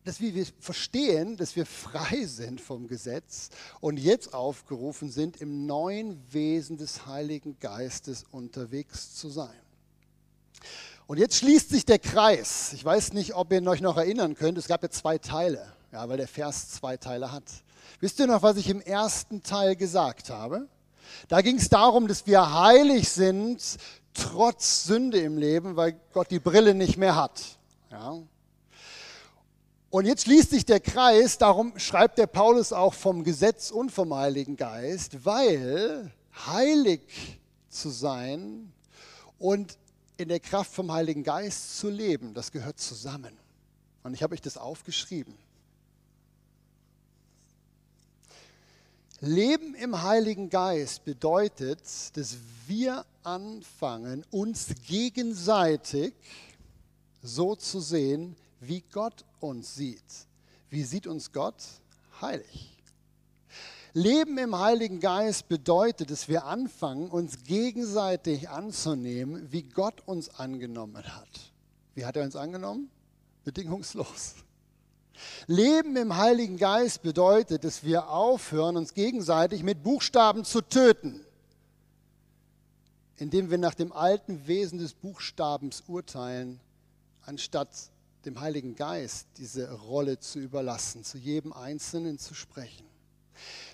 dass 0.05 0.21
wir 0.21 0.47
verstehen, 0.59 1.37
dass 1.37 1.55
wir 1.55 1.65
frei 1.65 2.25
sind 2.25 2.61
vom 2.61 2.89
Gesetz 2.89 3.51
und 3.81 3.99
jetzt 3.99 4.35
aufgerufen 4.35 5.11
sind, 5.11 5.41
im 5.41 5.67
neuen 5.67 6.21
Wesen 6.33 6.77
des 6.77 7.07
Heiligen 7.07 7.59
Geistes 7.61 8.25
unterwegs 8.31 9.15
zu 9.15 9.29
sein. 9.29 9.59
Und 11.07 11.19
jetzt 11.19 11.37
schließt 11.37 11.71
sich 11.71 11.85
der 11.85 11.99
Kreis. 11.99 12.73
Ich 12.73 12.85
weiß 12.85 13.13
nicht, 13.13 13.35
ob 13.35 13.53
ihr 13.53 13.67
euch 13.67 13.81
noch 13.81 13.97
erinnern 13.97 14.35
könnt. 14.35 14.59
Es 14.59 14.67
gab 14.67 14.83
ja 14.83 14.91
zwei 14.91 15.19
Teile, 15.19 15.73
ja, 15.93 16.09
weil 16.09 16.17
der 16.17 16.29
Vers 16.29 16.71
zwei 16.71 16.97
Teile 16.97 17.33
hat. 17.33 17.45
Wisst 18.01 18.19
ihr 18.19 18.27
noch, 18.27 18.43
was 18.43 18.57
ich 18.57 18.69
im 18.69 18.81
ersten 18.81 19.43
Teil 19.43 19.77
gesagt 19.77 20.31
habe? 20.31 20.69
Da 21.29 21.41
ging 21.43 21.57
es 21.57 21.69
darum, 21.69 22.09
dass 22.09 22.27
wir 22.27 22.61
heilig 22.61 23.09
sind, 23.11 23.77
trotz 24.15 24.85
Sünde 24.85 25.19
im 25.21 25.39
Leben, 25.39 25.77
weil 25.77 26.01
Gott 26.13 26.31
die 26.31 26.39
Brille 26.39 26.75
nicht 26.75 26.97
mehr 26.97 27.17
hat. 27.17 27.41
Ja? 27.91 28.19
Und 29.93 30.07
jetzt 30.07 30.25
schließt 30.25 30.49
sich 30.49 30.65
der 30.65 30.81
Kreis, 30.81 31.37
darum 31.37 31.79
schreibt 31.79 32.17
der 32.17 32.27
Paulus 32.27 32.73
auch 32.73 32.95
vom 32.95 33.25
Gesetz 33.25 33.71
und 33.71 33.93
vom 33.93 34.15
Heiligen 34.15 34.57
Geist, 34.57 35.27
weil 35.27 36.11
heilig 36.47 37.03
zu 37.69 37.91
sein 37.91 38.73
und 39.39 39.77
in 40.17 40.31
der 40.31 40.41
Kraft 40.41 40.73
vom 40.73 40.91
Heiligen 40.91 41.23
Geist 41.23 41.77
zu 41.77 41.91
leben, 41.91 42.33
das 42.33 42.51
gehört 42.53 42.81
zusammen. 42.81 43.37
Und 44.03 44.15
ich 44.15 44.23
habe 44.23 44.33
euch 44.33 44.41
das 44.41 44.57
aufgeschrieben. 44.57 45.35
Leben 49.21 49.75
im 49.75 50.03
Heiligen 50.03 50.49
Geist 50.49 51.05
bedeutet, 51.05 51.83
dass 52.15 52.39
wir 52.67 53.05
anfangen, 53.25 54.25
uns 54.31 54.69
gegenseitig 54.87 56.15
so 57.23 57.55
zu 57.55 57.79
sehen, 57.79 58.37
wie 58.63 58.83
Gott 58.93 59.25
uns 59.41 59.75
sieht. 59.75 60.03
Wie 60.71 60.85
sieht 60.85 61.07
uns 61.07 61.33
Gott? 61.33 61.63
Heilig. 62.21 62.69
Leben 63.93 64.39
im 64.39 64.59
Heiligen 64.59 65.01
Geist 65.01 65.49
bedeutet, 65.49 66.11
dass 66.11 66.29
wir 66.29 66.45
anfangen, 66.45 67.11
uns 67.11 67.43
gegenseitig 67.45 68.49
anzunehmen, 68.49 69.51
wie 69.53 69.65
Gott 69.65 70.01
uns 70.07 70.31
angenommen 70.31 71.05
hat. 71.05 71.53
Wie 71.95 72.07
hat 72.07 72.17
er 72.17 72.25
uns 72.25 72.37
angenommen? 72.37 72.89
Bedingungslos. 73.45 74.37
Leben 75.47 75.97
im 75.97 76.17
Heiligen 76.17 76.57
Geist 76.57 77.03
bedeutet, 77.03 77.65
dass 77.65 77.85
wir 77.85 78.09
aufhören, 78.09 78.77
uns 78.77 78.95
gegenseitig 78.95 79.63
mit 79.63 79.83
Buchstaben 79.83 80.45
zu 80.45 80.63
töten, 80.63 81.21
indem 83.17 83.51
wir 83.51 83.59
nach 83.59 83.75
dem 83.75 83.93
alten 83.93 84.47
Wesen 84.47 84.79
des 84.79 84.95
Buchstabens 84.95 85.83
urteilen, 85.87 86.61
anstatt 87.27 87.69
dem 88.27 88.41
Heiligen 88.41 88.75
Geist 88.75 89.27
diese 89.37 89.73
Rolle 89.73 90.19
zu 90.19 90.39
überlassen, 90.39 91.05
zu 91.05 91.19
jedem 91.19 91.53
Einzelnen 91.53 92.19
zu 92.19 92.35
sprechen. 92.35 92.87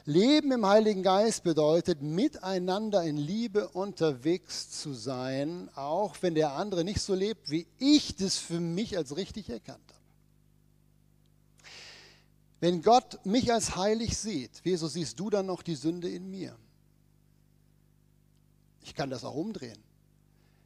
Leben 0.05 0.53
im 0.53 0.65
Heiligen 0.65 1.03
Geist 1.03 1.43
bedeutet, 1.43 2.01
miteinander 2.01 3.03
in 3.05 3.17
Liebe 3.17 3.69
unterwegs 3.69 4.71
zu 4.71 4.95
sein, 4.95 5.69
auch 5.75 6.17
wenn 6.23 6.35
der 6.35 6.53
andere 6.53 6.85
nicht 6.85 7.01
so 7.01 7.15
lebt, 7.15 7.51
wie 7.51 7.67
ich 7.79 8.17
das 8.17 8.39
für 8.39 8.61
mich 8.61 8.97
als 8.97 9.17
richtig 9.17 9.51
erkannt 9.51 9.83
habe. 9.87 9.99
Wenn 12.61 12.83
Gott 12.83 13.25
mich 13.25 13.53
als 13.53 13.77
heilig 13.77 14.17
sieht, 14.17 14.51
wieso 14.65 14.89
siehst 14.89 15.21
du 15.21 15.31
dann 15.31 15.47
noch 15.47 15.63
die 15.63 15.77
Sünde 15.77 16.09
in 16.09 16.29
mir? 16.31 16.57
Ich 18.83 18.95
kann 18.95 19.11
das 19.11 19.25
auch 19.25 19.35
umdrehen. 19.35 19.79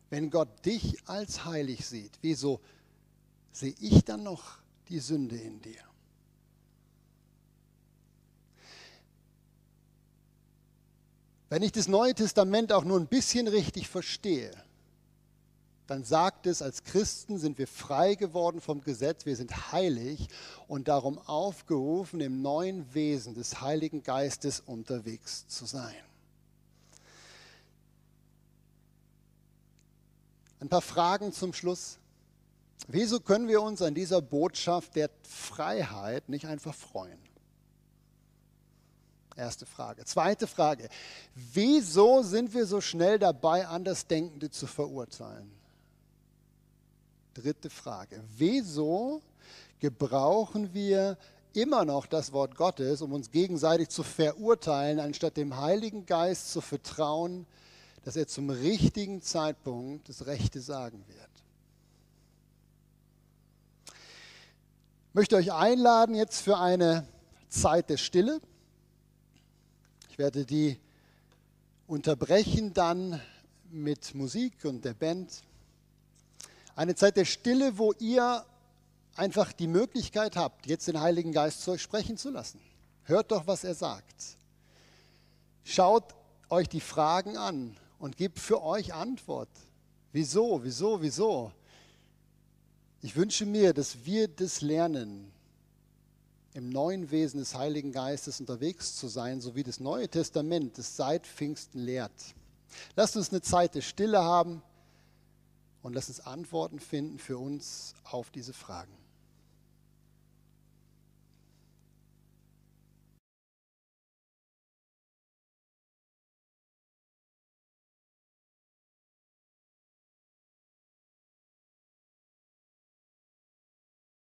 Wenn 0.09 0.31
Gott 0.31 0.65
dich 0.65 0.97
als 1.07 1.45
heilig 1.45 1.87
sieht, 1.87 2.13
wieso 2.23 2.61
sehe 3.53 3.75
ich 3.79 4.05
dann 4.05 4.23
noch 4.23 4.59
die 4.89 4.99
Sünde 4.99 5.37
in 5.37 5.61
dir? 5.61 5.83
Wenn 11.49 11.63
ich 11.63 11.73
das 11.73 11.87
Neue 11.87 12.15
Testament 12.15 12.73
auch 12.73 12.85
nur 12.85 12.99
ein 12.99 13.07
bisschen 13.07 13.47
richtig 13.47 13.87
verstehe, 13.87 14.53
dann 15.87 16.05
sagt 16.05 16.47
es, 16.47 16.63
als 16.63 16.85
Christen 16.85 17.39
sind 17.39 17.59
wir 17.59 17.67
frei 17.67 18.15
geworden 18.15 18.63
vom 18.63 18.81
Gesetz, 18.83 19.27
wir 19.27 19.37
sind 19.37 19.73
heilig 19.73 20.29
und 20.67 20.89
darum 20.89 21.19
aufgerufen, 21.19 22.21
im 22.23 22.41
neuen 22.41 22.95
Wesen 22.95 23.35
des 23.35 23.61
Heiligen 23.61 24.03
Geistes 24.03 24.61
unterwegs 24.61 25.47
zu 25.49 25.67
sein. 25.67 25.95
Ein 30.61 30.71
paar 30.71 30.81
Fragen 30.81 31.33
zum 31.33 31.53
Schluss. 31.53 31.99
Wieso 32.89 33.21
können 33.21 33.49
wir 33.49 33.63
uns 33.63 33.81
an 33.83 33.95
dieser 33.95 34.21
Botschaft 34.21 34.97
der 34.97 35.11
Freiheit 35.23 36.29
nicht 36.29 36.47
einfach 36.47 36.75
freuen? 36.75 37.19
Erste 39.37 39.65
Frage. 39.65 40.05
Zweite 40.05 40.47
Frage. 40.47 40.89
Wieso 41.35 42.23
sind 42.23 42.53
wir 42.53 42.67
so 42.67 42.81
schnell 42.81 43.19
dabei, 43.19 43.67
Andersdenkende 43.67 44.51
zu 44.51 44.67
verurteilen? 44.67 45.51
Dritte 47.35 47.71
Frage. 47.71 48.23
Wieso 48.37 49.23
gebrauchen 49.81 50.75
wir 50.75 51.17
immer 51.55 51.85
noch 51.85 52.07
das 52.07 52.33
Wort 52.33 52.57
Gottes, 52.57 53.01
um 53.01 53.13
uns 53.13 53.31
gegenseitig 53.31 53.89
zu 53.89 54.03
verurteilen, 54.03 55.01
anstatt 55.01 55.37
dem 55.37 55.57
Heiligen 55.57 56.05
Geist 56.05 56.53
zu 56.53 56.61
vertrauen, 56.61 57.47
dass 58.05 58.17
er 58.17 58.27
zum 58.27 58.51
richtigen 58.51 59.23
Zeitpunkt 59.23 60.09
das 60.09 60.27
Rechte 60.27 60.61
sagen 60.61 61.05
wird? 61.09 61.32
Möchte 65.15 65.37
euch 65.37 65.53
einladen 65.53 66.15
jetzt 66.15 66.41
für 66.41 66.59
eine 66.59 67.07
Zeit 67.49 67.91
der 67.91 67.99
Stille. 67.99 68.41
Ich 70.09 70.19
werde 70.19 70.47
die 70.47 70.79
unterbrechen 71.87 72.73
dann 72.73 73.21
mit 73.71 74.15
Musik 74.15 74.65
und 74.65 74.85
der 74.85 74.95
Band. 74.95 75.43
Eine 76.75 76.95
Zeit 76.95 77.17
der 77.17 77.27
Stille, 77.27 77.77
wo 77.77 77.93
ihr 77.99 78.45
einfach 79.15 79.53
die 79.53 79.67
Möglichkeit 79.67 80.37
habt, 80.37 80.67
jetzt 80.67 80.89
den 80.89 81.01
Heiligen 81.01 81.33
Geist 81.33 81.63
zu 81.63 81.73
euch 81.73 81.83
sprechen 81.83 82.17
zu 82.17 82.31
lassen. 82.31 82.61
Hört 83.05 83.31
doch, 83.31 83.47
was 83.47 83.65
er 83.65 83.75
sagt. 83.75 84.39
Schaut 85.65 86.15
euch 86.49 86.69
die 86.69 86.81
Fragen 86.81 87.37
an 87.37 87.77
und 87.99 88.17
gebt 88.17 88.39
für 88.39 88.63
euch 88.63 88.95
Antwort. 88.95 89.51
Wieso, 90.13 90.65
wieso, 90.65 91.03
wieso? 91.03 91.53
Ich 93.05 93.17
wünsche 93.17 93.47
mir, 93.47 93.75
dass 93.75 94.05
wir 94.05 94.29
das 94.29 94.61
lernen, 94.61 95.33
im 96.55 96.69
neuen 96.69 97.11
Wesen 97.11 97.41
des 97.41 97.57
Heiligen 97.57 97.91
Geistes 97.91 98.39
unterwegs 98.39 98.95
zu 98.95 99.09
sein, 99.09 99.41
so 99.41 99.57
wie 99.57 99.65
das 99.65 99.81
Neue 99.81 100.09
Testament 100.09 100.79
das 100.79 100.97
seit 100.97 101.27
Pfingsten 101.27 101.81
lehrt. 101.81 102.13
Lasst 102.95 103.17
uns 103.17 103.31
eine 103.31 103.41
Zeit 103.41 103.75
der 103.75 103.81
Stille 103.81 104.23
haben 104.23 104.63
und 105.83 105.95
lass 105.95 106.09
uns 106.09 106.21
Antworten 106.21 106.79
finden 106.79 107.19
für 107.19 107.39
uns 107.39 107.95
auf 108.05 108.31
diese 108.31 108.53
Fragen. 108.53 109.02